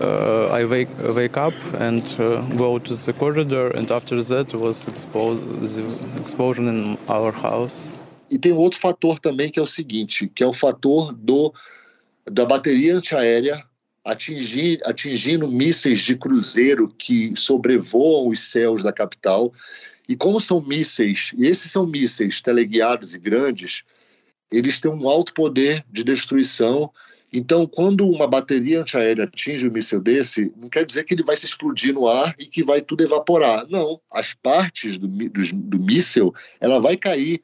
uh, 0.00 0.52
I 0.52 0.64
wake 0.64 0.90
wake 1.14 1.38
up 1.38 1.54
and 1.80 2.02
uh, 2.18 2.42
go 2.56 2.78
to 2.78 2.94
the 2.94 3.12
corridor, 3.12 3.72
and 3.74 3.90
after 3.90 4.22
that 4.22 4.54
was 4.54 4.86
exposed 4.88 5.42
the 5.60 6.22
explosion 6.22 6.68
in 6.68 6.98
our 7.08 7.32
house. 7.32 7.88
E 8.30 8.38
tem 8.38 8.52
outro 8.52 8.78
fator 8.78 9.18
também 9.18 9.50
que 9.50 9.58
é 9.58 9.62
o 9.62 9.66
seguinte, 9.66 10.30
que 10.34 10.42
é 10.42 10.46
o 10.46 10.52
fator 10.52 11.12
do 11.12 11.52
da 12.30 12.44
bateria 12.44 12.96
antiaérea 12.96 13.62
atingir, 14.04 14.80
atingindo 14.84 15.48
mísseis 15.48 16.00
de 16.00 16.16
cruzeiro 16.16 16.88
que 16.88 17.34
sobrevoam 17.36 18.28
os 18.28 18.40
céus 18.40 18.82
da 18.82 18.92
capital 18.92 19.52
e 20.12 20.16
como 20.16 20.38
são 20.38 20.60
mísseis, 20.60 21.32
e 21.38 21.46
esses 21.46 21.70
são 21.70 21.86
mísseis 21.86 22.42
teleguiados 22.42 23.14
e 23.14 23.18
grandes, 23.18 23.82
eles 24.52 24.78
têm 24.78 24.90
um 24.90 25.08
alto 25.08 25.32
poder 25.32 25.82
de 25.90 26.04
destruição. 26.04 26.92
Então, 27.32 27.66
quando 27.66 28.06
uma 28.06 28.26
bateria 28.26 28.82
antiaérea 28.82 29.24
atinge 29.24 29.66
um 29.66 29.72
míssil 29.72 30.02
desse, 30.02 30.52
não 30.54 30.68
quer 30.68 30.84
dizer 30.84 31.04
que 31.04 31.14
ele 31.14 31.22
vai 31.22 31.34
se 31.34 31.46
explodir 31.46 31.94
no 31.94 32.06
ar 32.06 32.34
e 32.38 32.44
que 32.44 32.62
vai 32.62 32.82
tudo 32.82 33.02
evaporar. 33.02 33.66
Não, 33.70 33.98
as 34.12 34.34
partes 34.34 34.98
do, 34.98 35.08
do, 35.08 35.30
do 35.30 35.80
míssil, 35.80 36.34
ela 36.60 36.78
vai 36.78 36.94
cair 36.94 37.40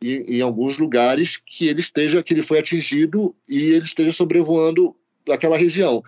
em, 0.00 0.36
em, 0.36 0.40
alguns 0.40 0.78
lugares 0.78 1.36
que 1.36 1.66
ele 1.66 1.80
esteja, 1.80 2.22
que 2.22 2.32
ele 2.32 2.42
foi 2.42 2.60
atingido 2.60 3.34
e 3.48 3.58
ele 3.72 3.86
esteja 3.86 4.12
sobrevoando 4.12 4.94
aquela 5.28 5.58
região. 5.58 6.00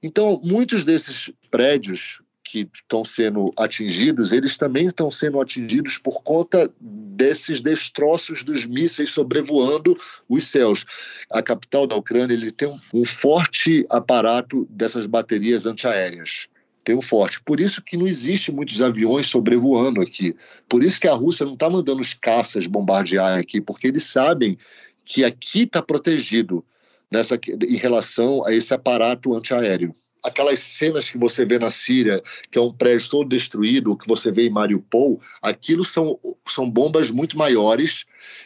Então, 0.00 0.40
muitos 0.44 0.84
desses 0.84 1.28
prédios 1.50 2.22
que 2.50 2.68
estão 2.74 3.04
sendo 3.04 3.52
atingidos, 3.56 4.32
eles 4.32 4.56
também 4.56 4.86
estão 4.86 5.08
sendo 5.08 5.40
atingidos 5.40 5.98
por 5.98 6.20
conta 6.24 6.68
desses 6.80 7.60
destroços 7.60 8.42
dos 8.42 8.66
mísseis 8.66 9.12
sobrevoando 9.12 9.96
os 10.28 10.42
céus. 10.48 10.84
A 11.30 11.40
capital 11.40 11.86
da 11.86 11.94
Ucrânia 11.94 12.34
ele 12.34 12.50
tem 12.50 12.68
um 12.92 13.04
forte 13.04 13.86
aparato 13.88 14.66
dessas 14.68 15.06
baterias 15.06 15.64
antiaéreas 15.64 16.48
tem 16.82 16.96
um 16.96 17.02
forte. 17.02 17.40
Por 17.42 17.60
isso 17.60 17.82
que 17.82 17.94
não 17.94 18.08
existe 18.08 18.50
muitos 18.50 18.80
aviões 18.80 19.26
sobrevoando 19.26 20.00
aqui. 20.00 20.34
Por 20.66 20.82
isso 20.82 20.98
que 20.98 21.06
a 21.06 21.12
Rússia 21.12 21.44
não 21.44 21.52
está 21.52 21.68
mandando 21.68 22.00
os 22.00 22.14
caças 22.14 22.66
bombardear 22.66 23.38
aqui, 23.38 23.60
porque 23.60 23.86
eles 23.86 24.04
sabem 24.04 24.56
que 25.04 25.22
aqui 25.22 25.64
está 25.64 25.82
protegido 25.82 26.64
nessa, 27.12 27.38
em 27.68 27.76
relação 27.76 28.44
a 28.46 28.54
esse 28.54 28.72
aparato 28.72 29.36
antiaéreo 29.36 29.94
aquelas 30.22 30.60
cenas 30.60 31.08
que 31.08 31.18
você 31.18 31.44
vê 31.44 31.58
na 31.58 31.70
Síria, 31.70 32.20
que 32.50 32.58
é 32.58 32.60
um 32.60 32.72
prédio 32.72 33.08
todo 33.08 33.28
destruído, 33.28 33.96
que 33.96 34.06
você 34.06 34.30
vê 34.30 34.46
em 34.46 34.50
Mariupol, 34.50 35.20
aquilo 35.42 35.84
são, 35.84 36.18
são 36.46 36.68
bombas 36.68 37.10
muito 37.10 37.36
maiores. 37.36 38.04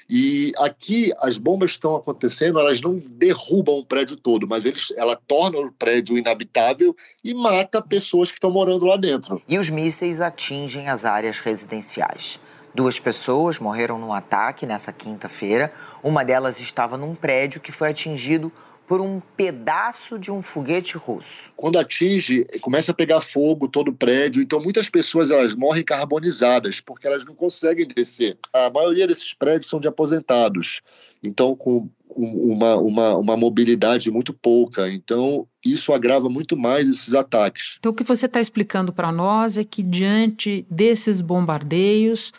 E 0.08 0.52
aqui 0.58 1.12
as 1.18 1.38
bombas 1.38 1.72
estão 1.72 1.96
acontecendo, 1.96 2.58
elas 2.58 2.80
não 2.80 2.98
derrubam 2.98 3.76
o 3.76 3.86
prédio 3.86 4.16
todo, 4.16 4.46
mas 4.46 4.64
eles, 4.64 4.92
ela 4.96 5.16
torna 5.16 5.58
o 5.58 5.72
prédio 5.72 6.18
inabitável 6.18 6.94
e 7.22 7.32
mata 7.34 7.80
pessoas 7.80 8.30
que 8.30 8.36
estão 8.36 8.50
morando 8.50 8.84
lá 8.84 8.96
dentro. 8.96 9.40
E 9.48 9.58
os 9.58 9.70
mísseis 9.70 10.20
atingem 10.20 10.88
as 10.88 11.04
áreas 11.04 11.38
residenciais. 11.38 12.38
Duas 12.74 12.98
pessoas 12.98 13.60
morreram 13.60 14.00
num 14.00 14.12
ataque 14.12 14.66
nessa 14.66 14.92
quinta-feira. 14.92 15.72
Uma 16.02 16.24
delas 16.24 16.58
estava 16.58 16.98
num 16.98 17.14
prédio 17.14 17.60
que 17.60 17.70
foi 17.70 17.90
atingido 17.90 18.52
por 18.86 19.00
um 19.00 19.20
pedaço 19.36 20.18
de 20.18 20.30
um 20.30 20.42
foguete 20.42 20.96
russo. 20.96 21.50
Quando 21.56 21.78
atinge, 21.78 22.46
começa 22.60 22.92
a 22.92 22.94
pegar 22.94 23.20
fogo 23.20 23.66
todo 23.66 23.88
o 23.88 23.94
prédio, 23.94 24.42
então 24.42 24.60
muitas 24.60 24.90
pessoas 24.90 25.30
elas 25.30 25.54
morrem 25.54 25.82
carbonizadas 25.82 26.80
porque 26.80 27.06
elas 27.06 27.24
não 27.24 27.34
conseguem 27.34 27.88
descer. 27.88 28.36
A 28.52 28.70
maioria 28.70 29.06
desses 29.06 29.32
prédios 29.32 29.68
são 29.68 29.80
de 29.80 29.88
aposentados, 29.88 30.82
então 31.22 31.56
com 31.56 31.88
uma, 32.16 32.76
uma, 32.76 33.16
uma 33.16 33.36
mobilidade 33.36 34.10
muito 34.10 34.32
pouca. 34.32 34.88
Então, 34.88 35.46
isso 35.64 35.92
agrava 35.92 36.28
muito 36.28 36.56
mais 36.56 36.88
esses 36.88 37.14
ataques. 37.14 37.76
Então, 37.78 37.92
o 37.92 37.94
que 37.94 38.04
você 38.04 38.26
está 38.26 38.40
explicando 38.40 38.92
para 38.92 39.10
nós 39.10 39.56
é 39.56 39.64
que, 39.64 39.82
diante 39.82 40.64
desses 40.70 41.20
bombardeios, 41.20 42.32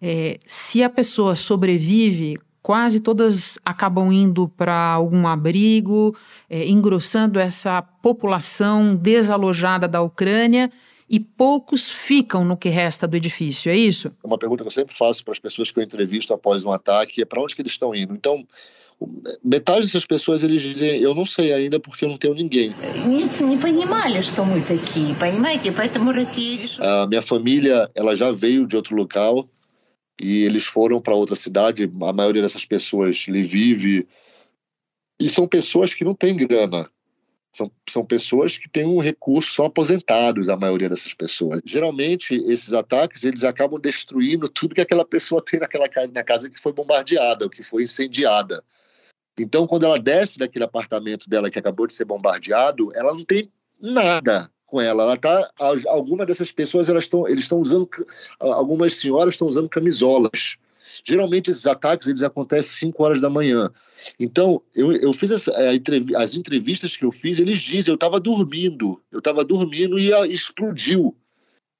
é, 0.00 0.38
se 0.44 0.82
a 0.82 0.90
pessoa 0.90 1.34
sobrevive 1.34 2.38
quase 2.62 3.00
todas 3.00 3.58
acabam 3.64 4.12
indo 4.12 4.48
para 4.48 4.92
algum 4.92 5.26
abrigo, 5.26 6.16
é, 6.48 6.68
engrossando 6.68 7.38
essa 7.38 7.82
população 7.82 8.94
desalojada 8.94 9.88
da 9.88 10.00
Ucrânia 10.00 10.70
e 11.10 11.20
poucos 11.20 11.90
ficam 11.90 12.44
no 12.44 12.56
que 12.56 12.68
resta 12.68 13.06
do 13.06 13.16
edifício, 13.16 13.70
é 13.70 13.76
isso? 13.76 14.10
Uma 14.24 14.38
pergunta 14.38 14.62
que 14.62 14.68
eu 14.68 14.72
sempre 14.72 14.96
faço 14.96 15.22
para 15.22 15.32
as 15.32 15.38
pessoas 15.38 15.70
que 15.70 15.78
eu 15.78 15.84
entrevisto 15.84 16.32
após 16.32 16.64
um 16.64 16.70
ataque 16.70 17.20
é 17.20 17.24
para 17.24 17.42
onde 17.42 17.54
que 17.54 17.60
eles 17.60 17.72
estão 17.72 17.94
indo. 17.94 18.14
Então, 18.14 18.46
metade 19.44 19.82
dessas 19.82 20.06
pessoas 20.06 20.42
eles 20.42 20.62
dizem 20.62 21.00
eu 21.00 21.14
não 21.14 21.26
sei 21.26 21.52
ainda 21.52 21.80
porque 21.80 22.04
eu 22.04 22.08
não 22.08 22.16
tenho 22.16 22.34
ninguém. 22.34 22.72
A 26.80 27.06
minha 27.06 27.22
família 27.22 27.90
ela 27.94 28.14
já 28.14 28.30
veio 28.32 28.66
de 28.66 28.76
outro 28.76 28.96
local 28.96 29.46
e 30.22 30.44
eles 30.44 30.64
foram 30.64 31.00
para 31.00 31.14
outra 31.14 31.34
cidade. 31.34 31.90
A 32.00 32.12
maioria 32.12 32.40
dessas 32.40 32.64
pessoas 32.64 33.16
lhe 33.26 33.42
vive 33.42 34.06
e 35.20 35.28
são 35.28 35.48
pessoas 35.48 35.92
que 35.92 36.04
não 36.04 36.14
têm 36.14 36.36
grana. 36.36 36.88
São, 37.54 37.70
são 37.86 38.02
pessoas 38.02 38.56
que 38.56 38.66
têm 38.66 38.86
um 38.86 38.98
recurso, 38.98 39.52
são 39.52 39.66
aposentados, 39.66 40.48
a 40.48 40.56
maioria 40.56 40.88
dessas 40.88 41.12
pessoas. 41.12 41.60
Geralmente, 41.66 42.34
esses 42.46 42.72
ataques, 42.72 43.24
eles 43.24 43.44
acabam 43.44 43.78
destruindo 43.78 44.48
tudo 44.48 44.74
que 44.74 44.80
aquela 44.80 45.04
pessoa 45.04 45.44
tem 45.44 45.60
naquela 45.60 45.86
casa, 45.86 46.10
na 46.14 46.24
casa 46.24 46.48
que 46.48 46.58
foi 46.58 46.72
bombardeada, 46.72 47.44
ou 47.44 47.50
que 47.50 47.62
foi 47.62 47.82
incendiada. 47.82 48.64
Então, 49.38 49.66
quando 49.66 49.84
ela 49.84 49.98
desce 49.98 50.38
daquele 50.38 50.64
apartamento 50.64 51.28
dela 51.28 51.50
que 51.50 51.58
acabou 51.58 51.86
de 51.86 51.92
ser 51.92 52.06
bombardeado, 52.06 52.90
ela 52.94 53.12
não 53.12 53.24
tem 53.24 53.52
nada 53.78 54.50
com 54.72 54.80
ela. 54.80 55.02
Ela 55.02 55.16
tá, 55.18 55.50
algumas 55.86 56.26
dessas 56.26 56.50
pessoas 56.50 56.88
elas 56.88 57.04
estão, 57.04 57.28
eles 57.28 57.42
estão 57.42 57.60
usando, 57.60 57.86
algumas 58.40 58.94
senhoras 58.94 59.34
estão 59.34 59.46
usando 59.46 59.68
camisolas. 59.68 60.56
Geralmente 61.04 61.50
esses 61.50 61.66
ataques 61.66 62.08
eles 62.08 62.22
acontecem 62.22 62.88
5 62.88 63.04
horas 63.04 63.20
da 63.20 63.28
manhã. 63.28 63.70
Então, 64.18 64.62
eu, 64.74 64.92
eu 64.92 65.12
fiz 65.12 65.30
essa, 65.30 65.52
as 66.16 66.34
entrevistas 66.34 66.96
que 66.96 67.04
eu 67.04 67.12
fiz, 67.12 67.38
eles 67.38 67.60
dizem, 67.60 67.92
eu 67.92 67.96
estava 67.96 68.18
dormindo, 68.18 68.98
eu 69.12 69.18
estava 69.18 69.44
dormindo 69.44 69.98
e 69.98 70.10
explodiu. 70.32 71.14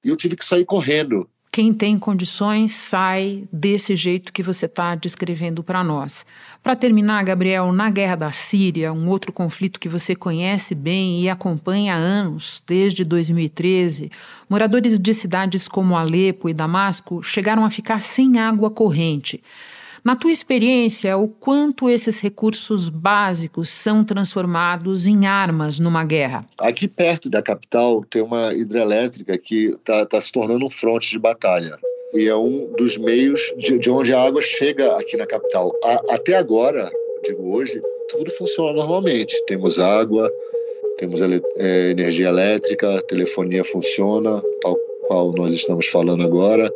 E 0.05 0.11
eu 0.11 0.17
tive 0.17 0.37
que 0.37 0.45
sair 0.45 0.67
correndo. 0.67 1.27
Quem 1.55 1.75
tem 1.75 1.99
condições 1.99 2.73
sai 2.73 3.45
desse 3.53 3.95
jeito 3.95 4.33
que 4.33 4.43
você 4.43 4.65
está 4.65 4.95
descrevendo 4.95 5.63
para 5.63 5.85
nós. 5.85 6.25
Para 6.63 6.75
terminar, 6.75 7.23
Gabriel, 7.25 7.71
na 7.73 7.91
guerra 7.91 8.15
da 8.17 8.33
Síria, 8.33 8.91
um 8.91 9.07
outro 9.11 9.35
conflito 9.35 9.79
que 9.79 9.87
você 9.87 10.17
conhece 10.17 10.75
bem 10.75 11.21
e 11.21 11.29
acompanha 11.29 11.93
há 11.93 11.99
anos, 11.99 12.63
desde 12.67 13.05
2013, 13.05 14.11
moradores 14.49 14.99
de 14.99 15.13
cidades 15.13 15.69
como 15.69 15.95
Alepo 15.95 16.49
e 16.49 16.55
Damasco 16.55 17.23
chegaram 17.23 17.67
a 17.67 17.71
ficar 17.71 18.01
sem 18.01 18.39
água 18.39 18.71
corrente. 18.71 19.43
Na 20.05 20.17
tua 20.17 20.33
experiência, 20.33 21.17
o 21.17 21.29
quanto 21.29 21.89
esses 21.89 22.19
recursos 22.19 22.89
básicos 22.89 23.69
são 23.69 24.05
transformados 24.05 25.07
em 25.07 25.27
armas 25.27 25.79
numa 25.79 26.05
guerra? 26.05 26.45
Aqui 26.59 26.89
perto 26.89 27.31
da 27.31 27.41
capital 27.41 28.05
tem 28.11 28.21
uma 28.21 28.53
hidrelétrica 28.53 29.39
que 29.39 29.67
está 29.67 30.05
tá 30.05 30.21
se 30.21 30.33
tornando 30.33 30.65
um 30.65 30.71
fronte 30.71 31.11
de 31.11 31.21
batalha 31.21 31.79
e 32.13 32.27
é 32.27 32.35
um 32.35 32.73
dos 32.77 32.99
meios 32.99 33.41
de, 33.57 33.79
de 33.79 33.91
onde 33.91 34.13
a 34.13 34.21
água 34.21 34.43
chega 34.43 34.97
aqui 34.97 35.17
na 35.17 35.25
capital. 35.25 35.73
A, 35.85 36.15
até 36.15 36.35
agora, 36.35 36.91
digo 37.23 37.55
hoje, 37.55 37.81
tudo 38.09 38.29
funciona 38.33 38.73
normalmente. 38.73 39.41
Temos 39.47 39.79
água, 39.79 40.29
temos 40.99 41.21
é, 41.23 41.91
energia 41.91 42.29
elétrica, 42.29 43.01
telefonia 43.03 43.65
funciona, 43.65 44.43
qual 45.03 45.33
nós 45.33 45.53
estamos 45.53 45.87
falando 45.87 46.23
agora. 46.23 46.73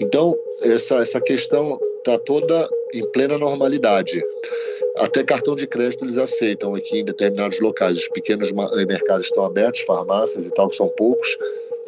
Então, 0.00 0.36
essa, 0.62 0.96
essa 0.96 1.20
questão 1.20 1.78
está 1.98 2.18
toda 2.18 2.68
em 2.92 3.06
plena 3.12 3.38
normalidade. 3.38 4.22
Até 4.98 5.22
cartão 5.22 5.54
de 5.54 5.66
crédito 5.66 6.04
eles 6.04 6.18
aceitam 6.18 6.74
aqui 6.74 6.98
em 6.98 7.04
determinados 7.04 7.60
locais. 7.60 7.96
Os 7.96 8.08
pequenos 8.08 8.50
eh, 8.50 8.86
mercados 8.86 9.26
estão 9.26 9.44
abertos, 9.44 9.80
farmácias 9.82 10.46
e 10.46 10.50
tal, 10.50 10.68
que 10.68 10.76
são 10.76 10.88
poucos, 10.88 11.38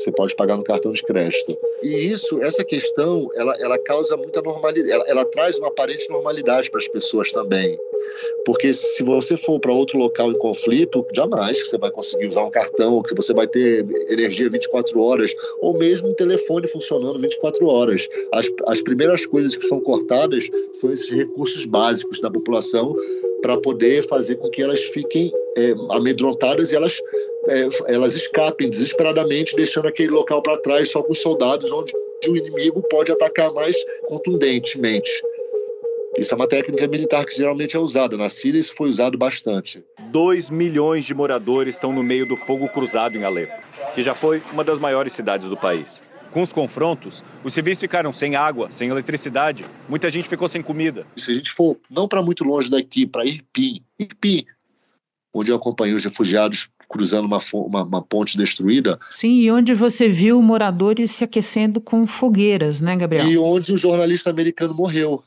você 0.02 0.12
pode 0.12 0.34
pagar 0.34 0.56
no 0.56 0.64
cartão 0.64 0.92
de 0.92 1.02
crédito. 1.02 1.56
E 1.82 1.88
isso, 2.06 2.42
essa 2.42 2.64
questão, 2.64 3.30
ela, 3.34 3.54
ela 3.58 3.78
causa 3.78 4.16
muita 4.16 4.40
normalidade, 4.42 4.90
ela, 4.90 5.04
ela 5.08 5.24
traz 5.24 5.58
uma 5.58 5.68
aparente 5.68 6.08
normalidade 6.10 6.70
para 6.70 6.80
as 6.80 6.88
pessoas 6.88 7.30
também. 7.32 7.78
Porque 8.44 8.74
se 8.74 9.02
você 9.02 9.36
for 9.36 9.60
para 9.60 9.72
outro 9.72 9.98
local 9.98 10.30
em 10.30 10.38
conflito, 10.38 11.06
jamais 11.14 11.62
que 11.62 11.68
você 11.68 11.78
vai 11.78 11.90
conseguir 11.90 12.26
usar 12.26 12.44
um 12.44 12.50
cartão, 12.50 13.02
que 13.02 13.14
você 13.14 13.32
vai 13.32 13.46
ter 13.46 13.86
energia 14.10 14.50
24 14.50 14.98
horas, 15.00 15.32
ou 15.60 15.74
mesmo 15.74 16.08
um 16.08 16.14
telefone 16.14 16.66
funcionando 16.66 17.18
24 17.18 17.66
horas. 17.66 18.08
As, 18.32 18.46
as 18.66 18.82
primeiras 18.82 19.24
coisas 19.26 19.54
que 19.54 19.66
são 19.66 19.80
cortadas 19.80 20.48
são 20.72 20.92
esses 20.92 21.10
recursos 21.10 21.64
básicos 21.66 22.20
da 22.20 22.30
população 22.30 22.94
para 23.42 23.58
poder 23.58 24.06
fazer 24.06 24.36
com 24.36 24.48
que 24.48 24.62
elas 24.62 24.80
fiquem 24.80 25.30
é, 25.58 25.74
amedrontadas 25.90 26.72
e 26.72 26.76
elas, 26.76 26.98
é, 27.48 27.68
elas 27.88 28.14
escapem 28.14 28.70
desesperadamente, 28.70 29.54
deixando 29.54 29.88
aquele 29.88 30.10
local 30.10 30.40
para 30.40 30.56
trás 30.58 30.90
só 30.90 31.02
com 31.02 31.12
os 31.12 31.20
soldados, 31.20 31.70
onde 31.70 31.92
o 32.28 32.36
inimigo 32.36 32.82
pode 32.88 33.10
atacar 33.12 33.52
mais 33.52 33.76
contundentemente. 34.06 35.10
Isso 36.16 36.34
é 36.34 36.36
uma 36.36 36.46
técnica 36.46 36.86
militar 36.86 37.24
que 37.24 37.36
geralmente 37.36 37.76
é 37.76 37.80
usada. 37.80 38.16
Na 38.16 38.28
Síria, 38.28 38.60
isso 38.60 38.74
foi 38.76 38.88
usado 38.88 39.16
bastante. 39.16 39.82
Dois 40.10 40.50
milhões 40.50 41.04
de 41.04 41.14
moradores 41.14 41.74
estão 41.74 41.92
no 41.92 42.02
meio 42.02 42.26
do 42.26 42.36
fogo 42.36 42.68
cruzado 42.68 43.16
em 43.16 43.24
Alepo, 43.24 43.54
que 43.94 44.02
já 44.02 44.14
foi 44.14 44.42
uma 44.52 44.62
das 44.62 44.78
maiores 44.78 45.14
cidades 45.14 45.48
do 45.48 45.56
país. 45.56 46.00
Com 46.32 46.40
os 46.40 46.52
confrontos, 46.52 47.22
os 47.44 47.52
civis 47.52 47.78
ficaram 47.78 48.12
sem 48.12 48.34
água, 48.34 48.70
sem 48.70 48.88
eletricidade, 48.88 49.66
muita 49.86 50.08
gente 50.08 50.26
ficou 50.26 50.48
sem 50.48 50.62
comida. 50.62 51.06
Se 51.14 51.30
a 51.30 51.34
gente 51.34 51.50
for 51.50 51.76
não 51.90 52.08
para 52.08 52.22
muito 52.22 52.42
longe 52.42 52.70
daqui, 52.70 53.06
para 53.06 53.26
Irpin, 53.26 53.82
Irpin, 53.98 54.46
onde 55.34 55.50
eu 55.50 55.56
acompanhei 55.56 55.94
os 55.94 56.04
refugiados 56.04 56.68
cruzando 56.88 57.26
uma, 57.26 57.38
uma, 57.52 57.82
uma, 57.82 58.02
ponte 58.02 58.36
destruída. 58.36 58.98
Sim, 59.10 59.40
e 59.40 59.50
onde 59.50 59.74
você 59.74 60.08
viu 60.08 60.40
moradores 60.42 61.10
se 61.10 61.22
aquecendo 61.22 61.80
com 61.80 62.06
fogueiras, 62.06 62.80
né, 62.80 62.96
Gabriel? 62.96 63.26
E 63.28 63.36
onde 63.38 63.74
o 63.74 63.78
jornalista 63.78 64.30
americano 64.30 64.74
morreu 64.74 65.22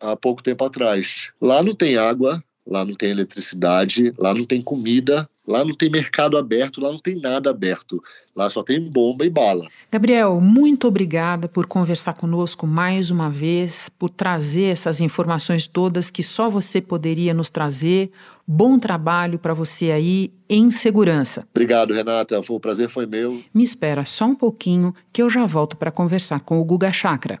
há 0.00 0.16
pouco 0.16 0.42
tempo 0.42 0.64
atrás. 0.64 1.30
Lá 1.40 1.62
não 1.62 1.74
tem 1.74 1.96
água, 1.96 2.42
lá 2.68 2.84
não 2.84 2.94
tem 2.94 3.10
eletricidade, 3.10 4.12
lá 4.18 4.34
não 4.34 4.44
tem 4.44 4.60
comida, 4.60 5.28
lá 5.46 5.64
não 5.64 5.74
tem 5.74 5.90
mercado 5.90 6.36
aberto, 6.36 6.80
lá 6.80 6.92
não 6.92 6.98
tem 6.98 7.18
nada 7.18 7.50
aberto. 7.50 8.02
Lá 8.36 8.48
só 8.48 8.62
tem 8.62 8.80
bomba 8.80 9.26
e 9.26 9.30
bala. 9.30 9.66
Gabriel, 9.90 10.40
muito 10.40 10.86
obrigada 10.86 11.48
por 11.48 11.66
conversar 11.66 12.12
conosco 12.14 12.68
mais 12.68 13.10
uma 13.10 13.28
vez, 13.28 13.90
por 13.98 14.10
trazer 14.10 14.66
essas 14.66 15.00
informações 15.00 15.66
todas 15.66 16.08
que 16.08 16.22
só 16.22 16.48
você 16.48 16.80
poderia 16.80 17.34
nos 17.34 17.50
trazer. 17.50 18.12
Bom 18.46 18.78
trabalho 18.78 19.40
para 19.40 19.54
você 19.54 19.90
aí 19.90 20.30
em 20.48 20.70
segurança. 20.70 21.48
Obrigado, 21.50 21.92
Renata. 21.92 22.40
O 22.48 22.60
prazer 22.60 22.88
foi 22.88 23.06
meu. 23.06 23.42
Me 23.52 23.64
espera 23.64 24.04
só 24.04 24.26
um 24.26 24.36
pouquinho 24.36 24.94
que 25.12 25.20
eu 25.20 25.28
já 25.28 25.44
volto 25.44 25.76
para 25.76 25.90
conversar 25.90 26.40
com 26.40 26.60
o 26.60 26.64
Guga 26.64 26.92
Chakra. 26.92 27.40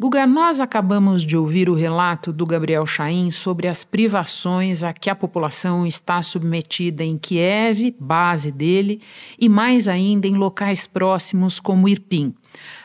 Guga, 0.00 0.26
nós 0.26 0.60
acabamos 0.60 1.20
de 1.20 1.36
ouvir 1.36 1.68
o 1.68 1.74
relato 1.74 2.32
do 2.32 2.46
Gabriel 2.46 2.86
Chaim 2.86 3.30
sobre 3.30 3.68
as 3.68 3.84
privações 3.84 4.82
a 4.82 4.94
que 4.94 5.10
a 5.10 5.14
população 5.14 5.86
está 5.86 6.22
submetida 6.22 7.04
em 7.04 7.18
Kiev, 7.18 7.94
base 8.00 8.50
dele, 8.50 9.02
e 9.38 9.46
mais 9.46 9.86
ainda 9.86 10.26
em 10.26 10.38
locais 10.38 10.86
próximos 10.86 11.60
como 11.60 11.86
Irpin. 11.86 12.34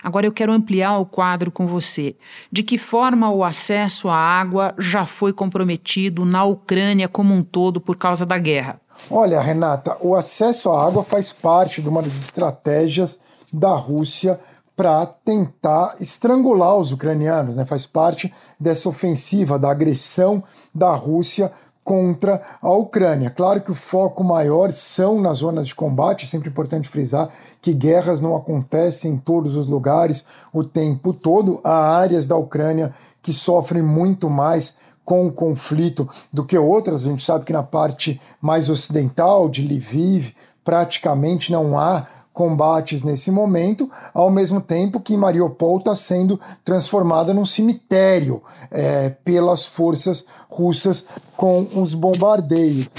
Agora 0.04 0.25
eu 0.25 0.32
quero 0.34 0.51
ampliar 0.51 0.97
o 0.97 1.06
quadro 1.06 1.54
com 1.54 1.65
você. 1.67 2.17
De 2.51 2.62
que 2.63 2.78
forma 2.78 3.32
o 3.32 3.45
acesso 3.45 4.10
à 4.10 4.17
água 4.17 4.75
já 4.78 5.06
foi 5.06 5.32
comprometido 5.32 6.25
na 6.25 6.43
Ucrânia 6.43 7.08
como 7.08 7.34
um 7.34 7.41
todo 7.41 7.80
por 7.80 7.95
causa 7.95 8.25
da 8.25 8.38
guerra? 8.38 8.82
Olha, 9.10 9.39
Renata, 9.39 9.95
o 10.01 10.15
acesso 10.15 10.69
à 10.69 10.86
água 10.86 11.01
faz 11.01 11.32
parte 11.32 11.82
de 11.82 11.88
uma 11.88 12.01
das 12.01 12.17
estratégias 12.17 13.17
da 13.54 13.73
Rússia 13.73 14.38
para 14.75 15.05
tentar 15.05 15.95
estrangular 15.99 16.75
os 16.75 16.91
ucranianos, 16.91 17.55
né? 17.55 17.65
faz 17.65 17.85
parte 17.85 18.33
dessa 18.59 18.89
ofensiva, 18.89 19.57
da 19.57 19.71
agressão 19.71 20.43
da 20.73 20.93
Rússia 20.93 21.51
contra 21.85 22.41
a 22.61 22.71
Ucrânia. 22.71 23.29
Claro 23.29 23.61
que 23.61 23.71
o 23.71 23.75
foco 23.75 24.23
maior 24.23 24.71
são 24.71 25.21
nas 25.21 25.38
zonas 25.38 25.67
de 25.67 25.75
combate, 25.75 26.25
é 26.25 26.27
sempre 26.27 26.49
importante 26.49 26.89
frisar 26.89 27.29
que 27.61 27.71
guerras 27.73 28.19
não 28.19 28.35
acontecem 28.35 29.13
em 29.13 29.17
todos 29.17 29.55
os 29.55 29.67
lugares 29.67 30.25
o 30.51 30.63
tempo 30.63 31.13
todo. 31.13 31.61
Há 31.63 31.95
áreas 31.95 32.27
da 32.27 32.35
Ucrânia 32.35 32.91
que 33.21 33.31
sofrem 33.31 33.83
muito 33.83 34.29
mais 34.29 34.75
com 35.05 35.27
o 35.27 35.31
conflito 35.31 36.09
do 36.33 36.43
que 36.43 36.57
outras. 36.57 37.05
A 37.05 37.09
gente 37.09 37.23
sabe 37.23 37.45
que 37.45 37.53
na 37.53 37.63
parte 37.63 38.19
mais 38.41 38.67
ocidental 38.67 39.47
de 39.47 39.61
Lviv 39.61 40.33
praticamente 40.63 41.51
não 41.51 41.77
há 41.77 42.07
combates 42.36 43.02
nesse 43.02 43.32
momento, 43.32 43.89
ao 44.13 44.30
mesmo 44.30 44.60
tempo 44.60 45.00
que 45.00 45.15
Mariupol 45.15 45.78
está 45.78 45.95
sendo 45.95 46.38
transformada 46.65 47.34
num 47.34 47.45
cemitério 47.45 48.43
é, 48.69 49.10
pelas 49.24 49.65
forças 49.65 50.26
russas 50.50 51.06
com 51.38 51.65
os 51.74 51.93
bombardeios. 51.93 52.89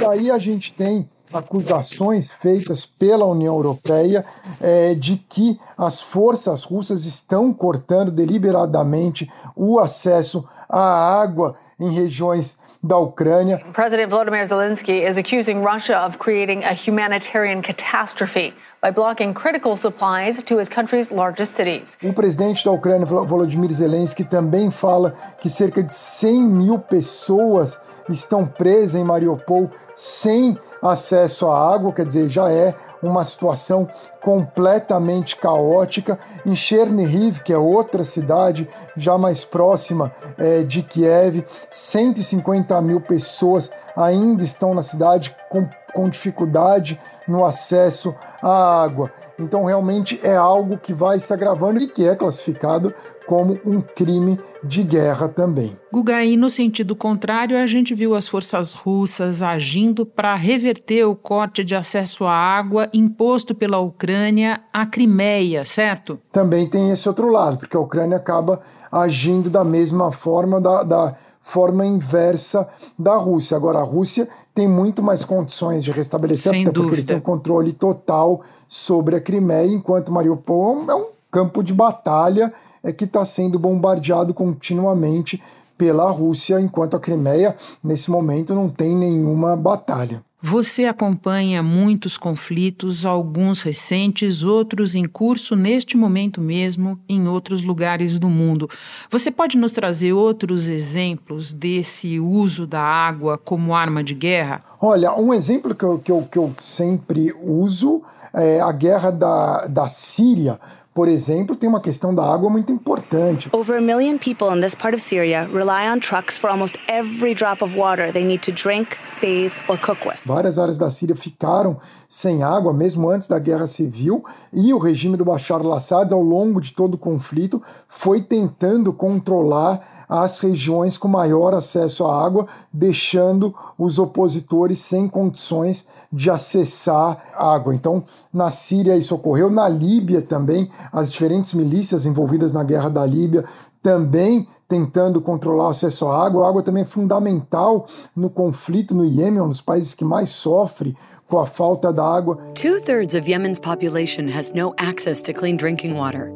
Daí 0.00 0.30
a 0.30 0.38
gente 0.38 0.72
tem 0.74 1.10
acusações 1.32 2.30
feitas 2.40 2.86
pela 2.86 3.26
União 3.26 3.56
Europeia 3.56 4.24
é, 4.60 4.94
de 4.94 5.16
que 5.16 5.58
as 5.76 6.00
forças 6.00 6.62
russas 6.62 7.04
estão 7.04 7.52
cortando 7.52 8.12
deliberadamente 8.12 9.28
o 9.56 9.80
acesso 9.80 10.48
à 10.68 11.20
água 11.20 11.56
em 11.80 11.90
regiões 11.90 12.56
da 12.80 12.98
Ucrânia. 12.98 13.60
President 13.72 14.08
Volodymyr 14.08 14.46
Zelensky 14.46 15.02
is 15.02 15.16
accusing 15.16 15.64
Russia 15.64 15.98
of 15.98 16.18
creating 16.18 16.62
a 16.62 16.74
humanitarian 16.74 17.62
catastrophe 17.62 18.54
by 18.84 18.90
blocking 18.90 19.32
critical 19.32 19.78
supplies 19.78 20.42
to 20.42 20.58
his 20.58 20.68
country's 20.68 21.10
largest 21.10 21.54
cities. 21.54 21.96
O 22.02 22.12
presidente 22.12 22.62
da 22.62 22.70
Ucrânia, 22.70 23.06
Volodymyr 23.06 23.72
Zelensky, 23.72 24.24
também 24.24 24.70
fala 24.70 25.14
que 25.40 25.48
cerca 25.48 25.82
de 25.82 25.94
100 25.94 26.42
mil 26.42 26.78
pessoas 26.78 27.80
estão 28.10 28.46
presas 28.46 29.00
em 29.00 29.02
Mariupol 29.02 29.70
sem 29.94 30.58
acesso 30.82 31.48
à 31.48 31.72
água, 31.74 31.94
quer 31.94 32.04
dizer, 32.04 32.28
já 32.28 32.50
é 32.50 32.74
uma 33.02 33.24
situação 33.24 33.88
completamente 34.20 35.36
caótica. 35.36 36.18
Em 36.44 36.54
Chernihiv, 36.54 37.40
que 37.40 37.54
é 37.54 37.58
outra 37.58 38.04
cidade 38.04 38.68
já 38.94 39.16
mais 39.16 39.46
próxima 39.46 40.12
é, 40.36 40.62
de 40.62 40.82
Kiev, 40.82 41.42
150 41.70 42.82
mil 42.82 43.00
pessoas 43.00 43.70
ainda 43.96 44.44
estão 44.44 44.74
na 44.74 44.82
cidade 44.82 45.34
com, 45.48 45.66
com 45.94 46.08
dificuldade 46.08 47.00
no 47.26 47.44
acesso 47.44 48.14
à 48.42 48.82
água. 48.82 49.10
Então, 49.38 49.64
realmente 49.64 50.20
é 50.22 50.36
algo 50.36 50.76
que 50.76 50.92
vai 50.92 51.18
se 51.18 51.32
agravando 51.32 51.80
e 51.80 51.88
que 51.88 52.06
é 52.06 52.14
classificado 52.14 52.92
como 53.26 53.58
um 53.64 53.80
crime 53.80 54.38
de 54.62 54.82
guerra 54.82 55.28
também. 55.28 55.76
Guga, 55.92 56.22
e 56.24 56.36
no 56.36 56.50
sentido 56.50 56.94
contrário, 56.94 57.56
a 57.56 57.66
gente 57.66 57.94
viu 57.94 58.14
as 58.14 58.28
forças 58.28 58.72
russas 58.72 59.42
agindo 59.42 60.04
para 60.04 60.34
reverter 60.34 61.04
o 61.04 61.16
corte 61.16 61.64
de 61.64 61.74
acesso 61.74 62.24
à 62.24 62.32
água 62.32 62.88
imposto 62.92 63.54
pela 63.54 63.78
Ucrânia 63.78 64.60
à 64.72 64.84
Crimeia, 64.86 65.64
certo? 65.64 66.20
Também 66.30 66.66
tem 66.66 66.90
esse 66.90 67.08
outro 67.08 67.28
lado, 67.30 67.58
porque 67.58 67.76
a 67.76 67.80
Ucrânia 67.80 68.16
acaba 68.16 68.60
agindo 68.92 69.50
da 69.50 69.64
mesma 69.64 70.12
forma, 70.12 70.60
da, 70.60 70.82
da 70.82 71.16
forma 71.44 71.84
inversa 71.84 72.66
da 72.98 73.14
Rússia. 73.16 73.54
Agora, 73.54 73.78
a 73.78 73.84
Rússia 73.84 74.26
tem 74.54 74.66
muito 74.66 75.02
mais 75.02 75.24
condições 75.24 75.84
de 75.84 75.92
restabelecer, 75.92 76.50
Sem 76.50 76.62
até 76.62 76.72
dúvida. 76.72 76.80
porque 76.82 76.96
eles 76.96 77.06
têm 77.06 77.16
um 77.18 77.20
controle 77.20 77.72
total 77.74 78.40
sobre 78.66 79.14
a 79.14 79.20
Crimeia, 79.20 79.70
enquanto 79.70 80.10
Mariupol 80.10 80.90
é 80.90 80.94
um 80.94 81.06
campo 81.30 81.62
de 81.62 81.74
batalha 81.74 82.52
é 82.82 82.92
que 82.92 83.04
está 83.04 83.24
sendo 83.24 83.58
bombardeado 83.58 84.32
continuamente 84.34 85.42
pela 85.76 86.10
Rússia, 86.10 86.60
enquanto 86.60 86.96
a 86.96 87.00
Crimeia, 87.00 87.56
nesse 87.82 88.10
momento, 88.10 88.54
não 88.54 88.68
tem 88.68 88.96
nenhuma 88.96 89.56
batalha. 89.56 90.22
Você 90.46 90.84
acompanha 90.84 91.62
muitos 91.62 92.18
conflitos, 92.18 93.06
alguns 93.06 93.62
recentes, 93.62 94.42
outros 94.42 94.94
em 94.94 95.06
curso 95.08 95.56
neste 95.56 95.96
momento 95.96 96.38
mesmo 96.38 97.00
em 97.08 97.26
outros 97.26 97.62
lugares 97.62 98.18
do 98.18 98.28
mundo. 98.28 98.68
Você 99.08 99.30
pode 99.30 99.56
nos 99.56 99.72
trazer 99.72 100.12
outros 100.12 100.68
exemplos 100.68 101.50
desse 101.50 102.20
uso 102.20 102.66
da 102.66 102.82
água 102.82 103.38
como 103.38 103.74
arma 103.74 104.04
de 104.04 104.12
guerra? 104.12 104.60
Olha, 104.78 105.18
um 105.18 105.32
exemplo 105.32 105.74
que 105.74 105.82
eu, 105.82 105.98
que 105.98 106.12
eu, 106.12 106.28
que 106.30 106.38
eu 106.38 106.54
sempre 106.58 107.34
uso 107.42 108.02
é 108.34 108.60
a 108.60 108.70
guerra 108.70 109.10
da, 109.10 109.66
da 109.66 109.88
Síria 109.88 110.60
por 110.94 111.08
exemplo, 111.08 111.56
tem 111.56 111.68
uma 111.68 111.80
questão 111.80 112.14
da 112.14 112.24
água 112.24 112.48
muito 112.48 112.72
importante. 112.72 113.50
Over 113.52 113.78
a 113.78 113.80
million 113.80 114.16
people 114.16 114.56
in 114.56 114.60
this 114.60 114.76
part 114.76 114.94
of 114.94 115.02
Syria 115.02 115.48
rely 115.52 115.90
on 115.92 115.98
trucks 115.98 116.38
for 116.38 116.48
almost 116.48 116.78
every 116.86 117.34
drop 117.34 117.64
of 117.64 117.76
water 117.76 118.12
they 118.12 118.24
need 118.24 118.42
to 118.44 118.52
drink, 118.52 118.96
bathe 119.20 119.52
or 119.68 119.76
cook 119.76 120.06
with. 120.06 120.18
Várias 120.24 120.56
áreas 120.56 120.78
da 120.78 120.90
Síria 120.92 121.16
ficaram 121.16 121.76
sem 122.08 122.44
água 122.44 122.72
mesmo 122.72 123.10
antes 123.10 123.26
da 123.26 123.40
guerra 123.40 123.66
civil 123.66 124.24
e 124.52 124.72
o 124.72 124.78
regime 124.78 125.16
do 125.16 125.24
Bashar 125.24 125.60
al-Assad 125.60 126.12
ao 126.14 126.22
longo 126.22 126.60
de 126.60 126.72
todo 126.72 126.94
o 126.94 126.98
conflito 126.98 127.60
foi 127.88 128.20
tentando 128.20 128.92
controlar 128.92 130.04
as 130.08 130.38
regiões 130.38 130.98
com 130.98 131.08
maior 131.08 131.54
acesso 131.54 132.04
à 132.04 132.24
água, 132.24 132.46
deixando 132.72 133.54
os 133.78 133.98
opositores 133.98 134.78
sem 134.78 135.08
condições 135.08 135.86
de 136.12 136.30
acessar 136.30 137.18
água. 137.34 137.74
Então, 137.74 138.04
na 138.32 138.50
Síria 138.50 138.96
isso 138.96 139.14
ocorreu, 139.14 139.50
na 139.50 139.68
Líbia 139.68 140.22
também, 140.22 140.70
as 140.92 141.10
diferentes 141.10 141.54
milícias 141.54 142.06
envolvidas 142.06 142.52
na 142.52 142.64
guerra 142.64 142.88
da 142.88 143.04
Líbia 143.04 143.44
também 143.82 144.48
tentando 144.66 145.20
controlar 145.20 145.66
o 145.66 145.68
acesso 145.68 146.06
à 146.06 146.24
água. 146.24 146.46
A 146.46 146.48
água 146.48 146.62
também 146.62 146.82
é 146.82 146.86
fundamental 146.86 147.86
no 148.16 148.30
conflito 148.30 148.94
no 148.94 149.04
Iêmen, 149.04 149.42
um 149.42 149.48
dos 149.48 149.60
países 149.60 149.94
que 149.94 150.04
mais 150.04 150.30
sofre 150.30 150.96
com 151.28 151.38
a 151.38 151.46
falta 151.46 151.92
da 151.92 152.02
água. 152.02 152.38
Two 152.54 152.80
thirds 152.80 153.14
of 153.14 153.30
Yemen's 153.30 153.60
population 153.60 154.28
has 154.28 154.52
no 154.54 154.74
access 154.78 155.20
to 155.22 155.32
clean 155.34 155.56
drinking 155.56 155.94
water. 155.94 156.32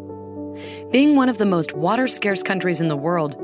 Being 0.91 1.17
one 1.17 1.31
of 1.31 1.39
the 1.39 1.45
most 1.45 1.75
water 1.75 2.07
scarce 2.07 2.43
countries 2.43 2.81
in 2.81 2.89
the 2.89 2.97
world, 2.97 3.37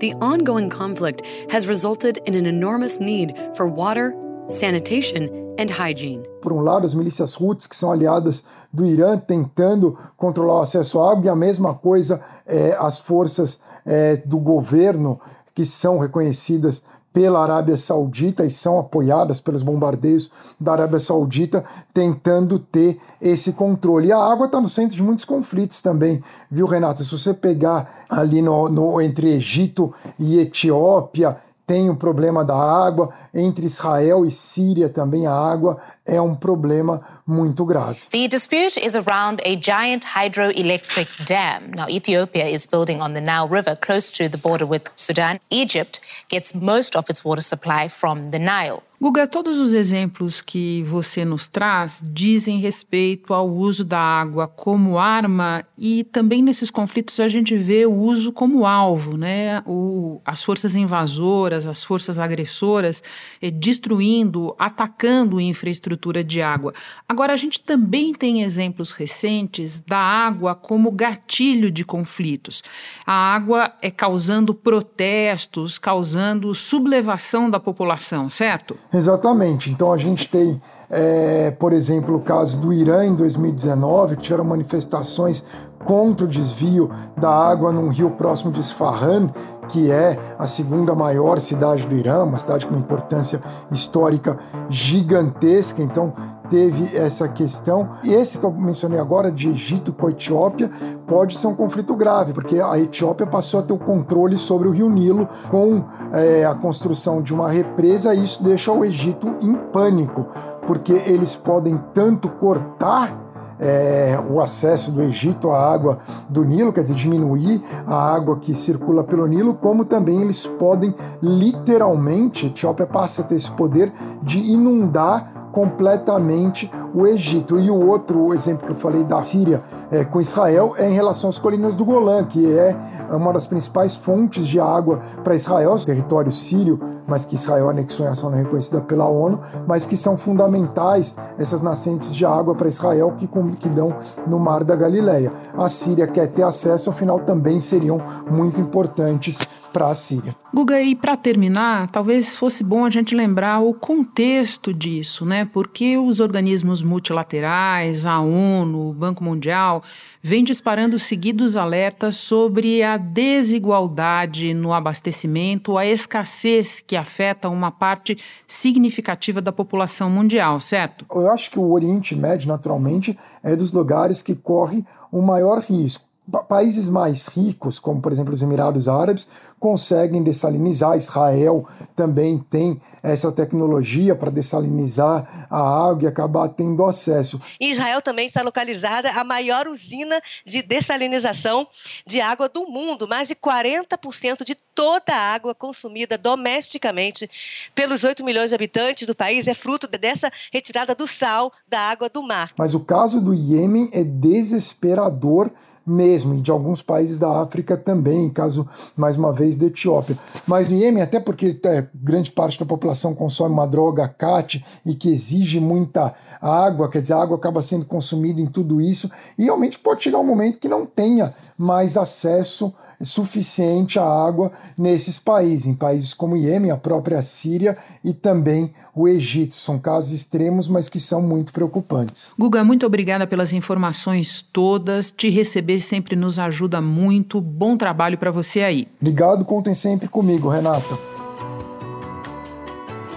the 0.00 0.14
ongoing 0.20 0.68
conflict 0.68 1.22
has 1.50 1.66
resulted 1.68 2.18
in 2.26 2.34
an 2.34 2.46
enormous 2.46 2.98
need 2.98 3.36
for 3.54 3.68
water, 3.68 4.14
sanitation, 4.48 5.28
and 5.58 5.70
hygiene. 5.70 6.22
Por 6.40 6.52
um 6.52 6.60
lado, 6.60 6.86
as 6.86 6.94
milícias 6.94 7.40
Houthis, 7.40 7.66
que 7.66 7.76
são 7.76 7.92
aliadas 7.92 8.44
do 8.72 8.84
Irã, 8.84 9.18
tentando 9.18 9.98
controlar 10.16 10.60
o 10.60 10.62
acesso 10.62 11.00
à 11.00 11.12
água, 11.12 11.26
e 11.26 11.28
a 11.28 11.36
mesma 11.36 11.74
coisa 11.74 12.20
é, 12.46 12.76
as 12.78 12.98
forças 12.98 13.60
é, 13.84 14.16
do 14.16 14.38
governo, 14.38 15.20
que 15.54 15.66
são 15.66 15.98
reconhecidas 15.98 16.82
pela 17.12 17.42
Arábia 17.42 17.76
Saudita 17.76 18.44
e 18.44 18.50
são 18.50 18.78
apoiadas 18.78 19.38
pelos 19.40 19.62
bombardeios 19.62 20.30
da 20.58 20.72
Arábia 20.72 20.98
Saudita, 20.98 21.62
tentando 21.92 22.58
ter 22.58 22.98
esse 23.20 23.52
controle. 23.52 24.08
E 24.08 24.12
a 24.12 24.18
água 24.18 24.46
está 24.46 24.60
no 24.60 24.68
centro 24.68 24.96
de 24.96 25.02
muitos 25.02 25.24
conflitos 25.24 25.82
também, 25.82 26.22
viu, 26.50 26.66
Renata? 26.66 27.04
Se 27.04 27.10
você 27.10 27.34
pegar 27.34 28.06
ali 28.08 28.40
no, 28.40 28.68
no 28.68 29.00
entre 29.00 29.34
Egito 29.34 29.92
e 30.18 30.38
Etiópia, 30.38 31.36
tem 31.66 31.88
o 31.88 31.96
problema 31.96 32.44
da 32.44 32.56
água, 32.56 33.10
entre 33.34 33.66
Israel 33.66 34.24
e 34.26 34.30
Síria 34.30 34.88
também 34.88 35.26
a 35.26 35.32
água 35.32 35.78
é 36.04 36.20
um 36.20 36.34
problema 36.34 37.00
muito 37.26 37.64
grave. 37.64 38.00
The 38.10 38.28
dispute 38.28 38.78
is 38.78 38.94
around 38.94 39.40
a 39.44 39.56
giant 39.56 40.04
hydroelectric 40.04 41.08
dam. 41.24 41.74
Now, 41.76 41.88
Ethiopia 41.88 42.48
is 42.48 42.66
building 42.66 43.00
on 43.00 43.14
the 43.14 43.20
Nile 43.20 43.48
River 43.48 43.76
close 43.76 44.10
to 44.12 44.28
the 44.28 44.38
border 44.38 44.66
with 44.66 44.82
Sudan. 44.96 45.38
Egypt 45.50 46.00
gets 46.28 46.54
most 46.54 46.96
of 46.96 47.08
its 47.08 47.24
water 47.24 47.42
supply 47.42 47.88
from 47.88 48.30
the 48.30 48.38
Nile. 48.38 48.82
Guga, 49.02 49.26
todos 49.26 49.58
os 49.58 49.72
exemplos 49.72 50.40
que 50.40 50.84
você 50.84 51.24
nos 51.24 51.48
traz 51.48 52.00
dizem 52.06 52.60
respeito 52.60 53.34
ao 53.34 53.50
uso 53.50 53.84
da 53.84 53.98
água 53.98 54.46
como 54.46 54.96
arma 54.96 55.66
e 55.76 56.04
também 56.04 56.40
nesses 56.40 56.70
conflitos 56.70 57.18
a 57.18 57.26
gente 57.26 57.56
vê 57.56 57.84
o 57.84 57.92
uso 57.92 58.30
como 58.30 58.64
alvo, 58.64 59.16
né? 59.16 59.60
O, 59.66 60.20
as 60.24 60.44
forças 60.44 60.76
invasoras, 60.76 61.66
as 61.66 61.82
forças 61.82 62.20
agressoras 62.20 63.02
eh, 63.42 63.50
destruindo, 63.50 64.54
atacando 64.56 65.40
infraestrutura 65.40 66.22
de 66.22 66.40
água. 66.40 66.72
Agora, 67.08 67.32
a 67.32 67.36
gente 67.36 67.58
também 67.58 68.14
tem 68.14 68.42
exemplos 68.42 68.92
recentes 68.92 69.80
da 69.80 69.98
água 69.98 70.54
como 70.54 70.92
gatilho 70.92 71.72
de 71.72 71.84
conflitos. 71.84 72.62
A 73.04 73.34
água 73.34 73.74
é 73.82 73.90
causando 73.90 74.54
protestos, 74.54 75.76
causando 75.76 76.54
sublevação 76.54 77.50
da 77.50 77.58
população, 77.58 78.28
certo? 78.28 78.78
Exatamente. 78.92 79.70
Então 79.70 79.92
a 79.92 79.96
gente 79.96 80.28
tem, 80.28 80.60
é, 80.90 81.50
por 81.52 81.72
exemplo, 81.72 82.16
o 82.16 82.20
caso 82.20 82.60
do 82.60 82.72
Irã 82.72 83.04
em 83.04 83.14
2019, 83.14 84.16
que 84.16 84.22
tiveram 84.22 84.44
manifestações 84.44 85.44
contra 85.84 86.26
o 86.26 86.28
desvio 86.28 86.90
da 87.16 87.30
água 87.30 87.72
num 87.72 87.88
rio 87.88 88.10
próximo 88.10 88.52
de 88.52 88.60
Isfahan, 88.60 89.30
que 89.68 89.90
é 89.90 90.18
a 90.38 90.46
segunda 90.46 90.94
maior 90.94 91.38
cidade 91.38 91.86
do 91.86 91.94
Irã, 91.94 92.24
uma 92.24 92.38
cidade 92.38 92.66
com 92.66 92.74
importância 92.74 93.40
histórica 93.70 94.38
gigantesca. 94.68 95.82
Então 95.82 96.12
teve 96.48 96.94
essa 96.96 97.26
questão. 97.28 97.90
E 98.04 98.12
esse 98.12 98.36
que 98.36 98.44
eu 98.44 98.52
mencionei 98.52 98.98
agora, 98.98 99.32
de 99.32 99.48
Egito 99.48 99.92
com 99.92 100.08
a 100.08 100.10
Etiópia, 100.10 100.70
pode 101.06 101.38
ser 101.38 101.46
um 101.46 101.54
conflito 101.54 101.94
grave, 101.94 102.34
porque 102.34 102.60
a 102.60 102.78
Etiópia 102.78 103.26
passou 103.26 103.60
a 103.60 103.62
ter 103.62 103.72
o 103.72 103.78
controle 103.78 104.36
sobre 104.36 104.68
o 104.68 104.70
rio 104.70 104.88
Nilo 104.88 105.26
com 105.50 105.82
é, 106.12 106.44
a 106.44 106.54
construção 106.54 107.22
de 107.22 107.32
uma 107.32 107.48
represa, 107.48 108.14
e 108.14 108.22
isso 108.22 108.44
deixa 108.44 108.70
o 108.70 108.84
Egito 108.84 109.26
em 109.40 109.54
pânico, 109.72 110.26
porque 110.66 110.92
eles 110.92 111.34
podem 111.34 111.82
tanto 111.94 112.28
cortar 112.28 113.21
é, 113.62 114.18
o 114.28 114.40
acesso 114.40 114.90
do 114.90 115.00
Egito 115.02 115.50
à 115.50 115.72
água 115.72 115.98
do 116.28 116.44
Nilo, 116.44 116.72
quer 116.72 116.82
dizer, 116.82 116.94
diminuir 116.94 117.62
a 117.86 118.12
água 118.12 118.36
que 118.36 118.56
circula 118.56 119.04
pelo 119.04 119.24
Nilo, 119.26 119.54
como 119.54 119.84
também 119.84 120.20
eles 120.20 120.44
podem 120.44 120.92
literalmente, 121.22 122.46
Etiópia 122.46 122.86
passa 122.86 123.22
a 123.22 123.24
ter 123.24 123.36
esse 123.36 123.50
poder 123.52 123.92
de 124.20 124.38
inundar 124.38 125.41
completamente 125.52 126.70
o 126.94 127.06
Egito. 127.06 127.60
E 127.60 127.70
o 127.70 127.88
outro 127.88 128.34
exemplo 128.34 128.66
que 128.66 128.72
eu 128.72 128.76
falei 128.76 129.04
da 129.04 129.22
Síria 129.22 129.62
é, 129.90 130.04
com 130.04 130.20
Israel 130.20 130.74
é 130.78 130.88
em 130.88 130.94
relação 130.94 131.30
às 131.30 131.38
colinas 131.38 131.76
do 131.76 131.84
Golã, 131.84 132.24
que 132.24 132.50
é 132.58 132.74
uma 133.10 133.32
das 133.32 133.46
principais 133.46 133.94
fontes 133.94 134.48
de 134.48 134.58
água 134.58 135.00
para 135.22 135.34
Israel, 135.34 135.76
território 135.84 136.32
sírio, 136.32 136.80
mas 137.06 137.24
que 137.24 137.34
Israel 137.34 137.68
anexou 137.68 138.06
em 138.06 138.08
ação 138.08 138.30
não 138.30 138.38
reconhecida 138.38 138.80
pela 138.80 139.06
ONU, 139.06 139.38
mas 139.66 139.84
que 139.84 139.96
são 139.96 140.16
fundamentais 140.16 141.14
essas 141.38 141.60
nascentes 141.60 142.14
de 142.14 142.24
água 142.24 142.54
para 142.54 142.68
Israel 142.68 143.12
que, 143.16 143.28
que 143.58 143.68
dão 143.68 143.94
no 144.26 144.38
Mar 144.38 144.64
da 144.64 144.74
Galileia. 144.74 145.30
A 145.56 145.68
Síria 145.68 146.06
quer 146.06 146.28
ter 146.28 146.42
acesso, 146.42 146.88
afinal 146.88 147.20
também 147.20 147.60
seriam 147.60 148.00
muito 148.30 148.60
importantes 148.60 149.38
para 149.72 149.88
a 149.88 149.94
Síria. 149.94 150.36
Guga, 150.52 150.80
e 150.80 150.94
para 150.94 151.16
terminar, 151.16 151.90
talvez 151.90 152.36
fosse 152.36 152.62
bom 152.62 152.84
a 152.84 152.90
gente 152.90 153.14
lembrar 153.14 153.60
o 153.60 153.72
contexto 153.72 154.72
disso, 154.72 155.24
né? 155.24 155.48
Porque 155.52 155.96
os 155.96 156.20
organismos 156.20 156.82
multilaterais, 156.82 158.04
a 158.04 158.20
ONU, 158.20 158.90
o 158.90 158.92
Banco 158.92 159.24
Mundial, 159.24 159.82
vêm 160.22 160.44
disparando 160.44 160.98
seguidos 160.98 161.56
alertas 161.56 162.16
sobre 162.16 162.82
a 162.82 162.96
desigualdade 162.96 164.54
no 164.54 164.72
abastecimento, 164.72 165.78
a 165.78 165.86
escassez 165.86 166.80
que 166.80 166.94
afeta 166.94 167.48
uma 167.48 167.70
parte 167.70 168.16
significativa 168.46 169.40
da 169.40 169.50
população 169.50 170.10
mundial, 170.10 170.60
certo? 170.60 171.06
Eu 171.10 171.30
acho 171.30 171.50
que 171.50 171.58
o 171.58 171.72
Oriente 171.72 172.14
Médio, 172.14 172.48
naturalmente, 172.48 173.18
é 173.42 173.56
dos 173.56 173.72
lugares 173.72 174.22
que 174.22 174.34
corre 174.34 174.84
o 175.10 175.22
maior 175.22 175.58
risco 175.58 176.11
países 176.40 176.88
mais 176.88 177.26
ricos, 177.26 177.78
como 177.78 178.00
por 178.00 178.12
exemplo 178.12 178.32
os 178.32 178.40
Emirados 178.40 178.88
Árabes, 178.88 179.28
conseguem 179.60 180.22
dessalinizar. 180.22 180.96
Israel 180.96 181.66
também 181.94 182.38
tem 182.38 182.80
essa 183.02 183.30
tecnologia 183.30 184.14
para 184.14 184.30
dessalinizar 184.30 185.46
a 185.50 185.88
água 185.88 186.04
e 186.04 186.06
acabar 186.06 186.48
tendo 186.48 186.84
acesso. 186.84 187.40
Em 187.60 187.70
Israel 187.70 188.00
também 188.00 188.26
está 188.26 188.42
localizada 188.42 189.10
a 189.10 189.24
maior 189.24 189.68
usina 189.68 190.20
de 190.44 190.62
dessalinização 190.62 191.66
de 192.06 192.20
água 192.20 192.48
do 192.48 192.66
mundo. 192.66 193.06
Mais 193.06 193.28
de 193.28 193.36
40% 193.36 194.44
de 194.44 194.56
toda 194.74 195.12
a 195.14 195.34
água 195.34 195.54
consumida 195.54 196.16
domesticamente 196.16 197.30
pelos 197.74 198.04
8 198.04 198.24
milhões 198.24 198.50
de 198.50 198.54
habitantes 198.54 199.06
do 199.06 199.14
país 199.14 199.46
é 199.46 199.54
fruto 199.54 199.86
dessa 199.86 200.30
retirada 200.52 200.94
do 200.94 201.06
sal 201.06 201.52
da 201.68 201.78
água 201.78 202.08
do 202.08 202.22
mar. 202.22 202.50
Mas 202.56 202.74
o 202.74 202.80
caso 202.80 203.20
do 203.20 203.34
Iêmen 203.34 203.90
é 203.92 204.02
desesperador 204.02 205.50
mesmo, 205.86 206.34
e 206.34 206.40
de 206.40 206.50
alguns 206.50 206.82
países 206.82 207.18
da 207.18 207.42
África 207.42 207.76
também, 207.76 208.30
caso, 208.30 208.66
mais 208.96 209.16
uma 209.16 209.32
vez, 209.32 209.56
da 209.56 209.66
Etiópia. 209.66 210.18
Mas 210.46 210.68
no 210.68 210.76
Iêmen, 210.76 211.02
até 211.02 211.18
porque 211.20 211.58
é, 211.64 211.86
grande 211.94 212.30
parte 212.30 212.58
da 212.58 212.66
população 212.66 213.14
consome 213.14 213.52
uma 213.52 213.66
droga 213.66 214.08
CAT 214.08 214.64
e 214.84 214.94
que 214.94 215.08
exige 215.08 215.60
muita 215.60 216.14
água, 216.40 216.88
quer 216.88 217.00
dizer, 217.00 217.14
a 217.14 217.22
água 217.22 217.36
acaba 217.36 217.62
sendo 217.62 217.86
consumida 217.86 218.40
em 218.40 218.46
tudo 218.46 218.80
isso, 218.80 219.10
e 219.38 219.44
realmente 219.44 219.78
pode 219.78 220.02
chegar 220.02 220.18
um 220.18 220.24
momento 220.24 220.58
que 220.58 220.68
não 220.68 220.84
tenha 220.84 221.32
mais 221.56 221.96
acesso 221.96 222.74
suficiente 223.02 223.98
a 223.98 224.04
água 224.04 224.50
nesses 224.76 225.18
países, 225.18 225.66
em 225.66 225.74
países 225.74 226.14
como 226.14 226.34
o 226.34 226.36
Iêmen, 226.36 226.70
a 226.70 226.76
própria 226.76 227.22
Síria 227.22 227.76
e 228.04 228.12
também 228.12 228.72
o 228.94 229.08
Egito. 229.08 229.54
São 229.54 229.78
casos 229.78 230.12
extremos, 230.12 230.68
mas 230.68 230.88
que 230.88 231.00
são 231.00 231.20
muito 231.20 231.52
preocupantes. 231.52 232.32
Guga, 232.38 232.64
muito 232.64 232.86
obrigada 232.86 233.26
pelas 233.26 233.52
informações 233.52 234.42
todas. 234.52 235.10
Te 235.10 235.28
receber 235.28 235.80
sempre 235.80 236.16
nos 236.16 236.38
ajuda 236.38 236.80
muito. 236.80 237.40
Bom 237.40 237.76
trabalho 237.76 238.18
para 238.18 238.30
você 238.30 238.62
aí. 238.62 238.88
Obrigado, 239.00 239.44
contem 239.44 239.74
sempre 239.74 240.08
comigo, 240.08 240.48
Renata. 240.48 241.11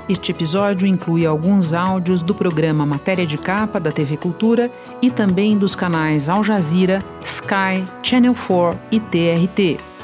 Este 0.08 0.32
episódio 0.32 0.86
inclui 0.86 1.26
alguns 1.26 1.74
áudios 1.74 2.22
do 2.22 2.36
programa 2.36 2.86
Matéria 2.86 3.26
de 3.26 3.38
Capa 3.38 3.80
da 3.80 3.92
TV 3.92 4.18
Cultura 4.18 4.70
e 5.02 5.10
também 5.10 5.58
dos 5.58 5.74
canais 5.74 6.30
Al 6.30 6.44
Jazeera, 6.44 7.04
Sky, 7.24 7.84
Channel 8.04 8.36
4 8.36 8.80
e 8.92 9.00
TRT. 9.00 9.95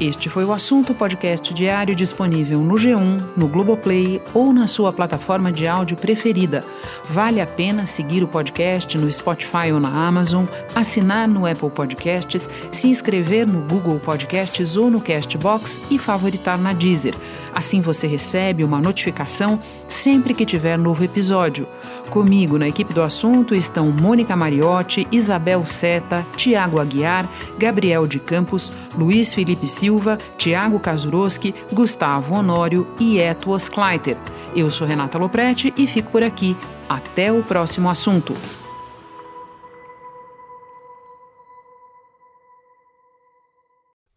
Este 0.00 0.30
foi 0.30 0.46
o 0.46 0.52
assunto 0.54 0.94
podcast 0.94 1.52
diário 1.52 1.94
disponível 1.94 2.60
no 2.60 2.76
G1, 2.76 3.22
no 3.36 3.46
Globoplay 3.46 4.22
ou 4.32 4.50
na 4.50 4.66
sua 4.66 4.90
plataforma 4.90 5.52
de 5.52 5.68
áudio 5.68 5.94
preferida. 5.94 6.64
Vale 7.04 7.38
a 7.38 7.46
pena 7.46 7.84
seguir 7.84 8.22
o 8.22 8.28
podcast 8.28 8.96
no 8.96 9.12
Spotify 9.12 9.70
ou 9.74 9.78
na 9.78 9.90
Amazon, 10.06 10.46
assinar 10.74 11.28
no 11.28 11.44
Apple 11.44 11.68
Podcasts, 11.68 12.48
se 12.72 12.88
inscrever 12.88 13.46
no 13.46 13.60
Google 13.60 14.00
Podcasts 14.00 14.74
ou 14.74 14.90
no 14.90 15.02
Castbox 15.02 15.78
e 15.90 15.98
favoritar 15.98 16.56
na 16.56 16.72
Deezer. 16.72 17.14
Assim 17.54 17.82
você 17.82 18.06
recebe 18.06 18.64
uma 18.64 18.80
notificação 18.80 19.60
sempre 19.86 20.32
que 20.32 20.46
tiver 20.46 20.78
novo 20.78 21.04
episódio. 21.04 21.68
Comigo 22.08 22.58
na 22.58 22.66
equipe 22.66 22.94
do 22.94 23.02
assunto 23.02 23.54
estão 23.54 23.90
Mônica 23.90 24.34
Mariotti, 24.34 25.06
Isabel 25.12 25.64
Seta, 25.66 26.26
Tiago 26.36 26.80
Aguiar, 26.80 27.28
Gabriel 27.58 28.06
de 28.06 28.18
Campos, 28.18 28.72
Luiz 28.96 29.32
Felipe 29.32 29.66
Silva, 29.66 29.89
Tiago 30.36 30.78
Kazuroski, 30.78 31.54
Gustavo 31.72 32.34
Honório 32.34 32.86
e 32.98 33.18
Etuos 33.18 33.68
Kleiter. 33.68 34.16
Eu 34.54 34.70
sou 34.70 34.86
Renata 34.86 35.18
Loprete 35.18 35.72
e 35.76 35.86
fico 35.86 36.10
por 36.10 36.22
aqui. 36.22 36.56
Até 36.88 37.32
o 37.32 37.42
próximo 37.42 37.88
assunto. 37.88 38.34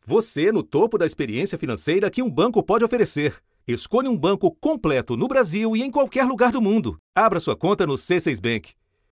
Você 0.05 0.51
no 0.51 0.62
topo 0.62 0.97
da 0.97 1.05
experiência 1.05 1.57
financeira 1.57 2.09
que 2.09 2.21
um 2.21 2.29
banco 2.29 2.62
pode 2.62 2.83
oferecer. 2.83 3.38
Escolha 3.65 4.09
um 4.09 4.17
banco 4.17 4.51
completo 4.59 5.15
no 5.15 5.27
Brasil 5.27 5.75
e 5.77 5.81
em 5.81 5.89
qualquer 5.89 6.25
lugar 6.25 6.51
do 6.51 6.62
mundo. 6.62 6.97
Abra 7.15 7.39
sua 7.39 7.55
conta 7.55 7.88
no 7.88 7.93
C6 7.93 8.41
Bank. 8.41 8.73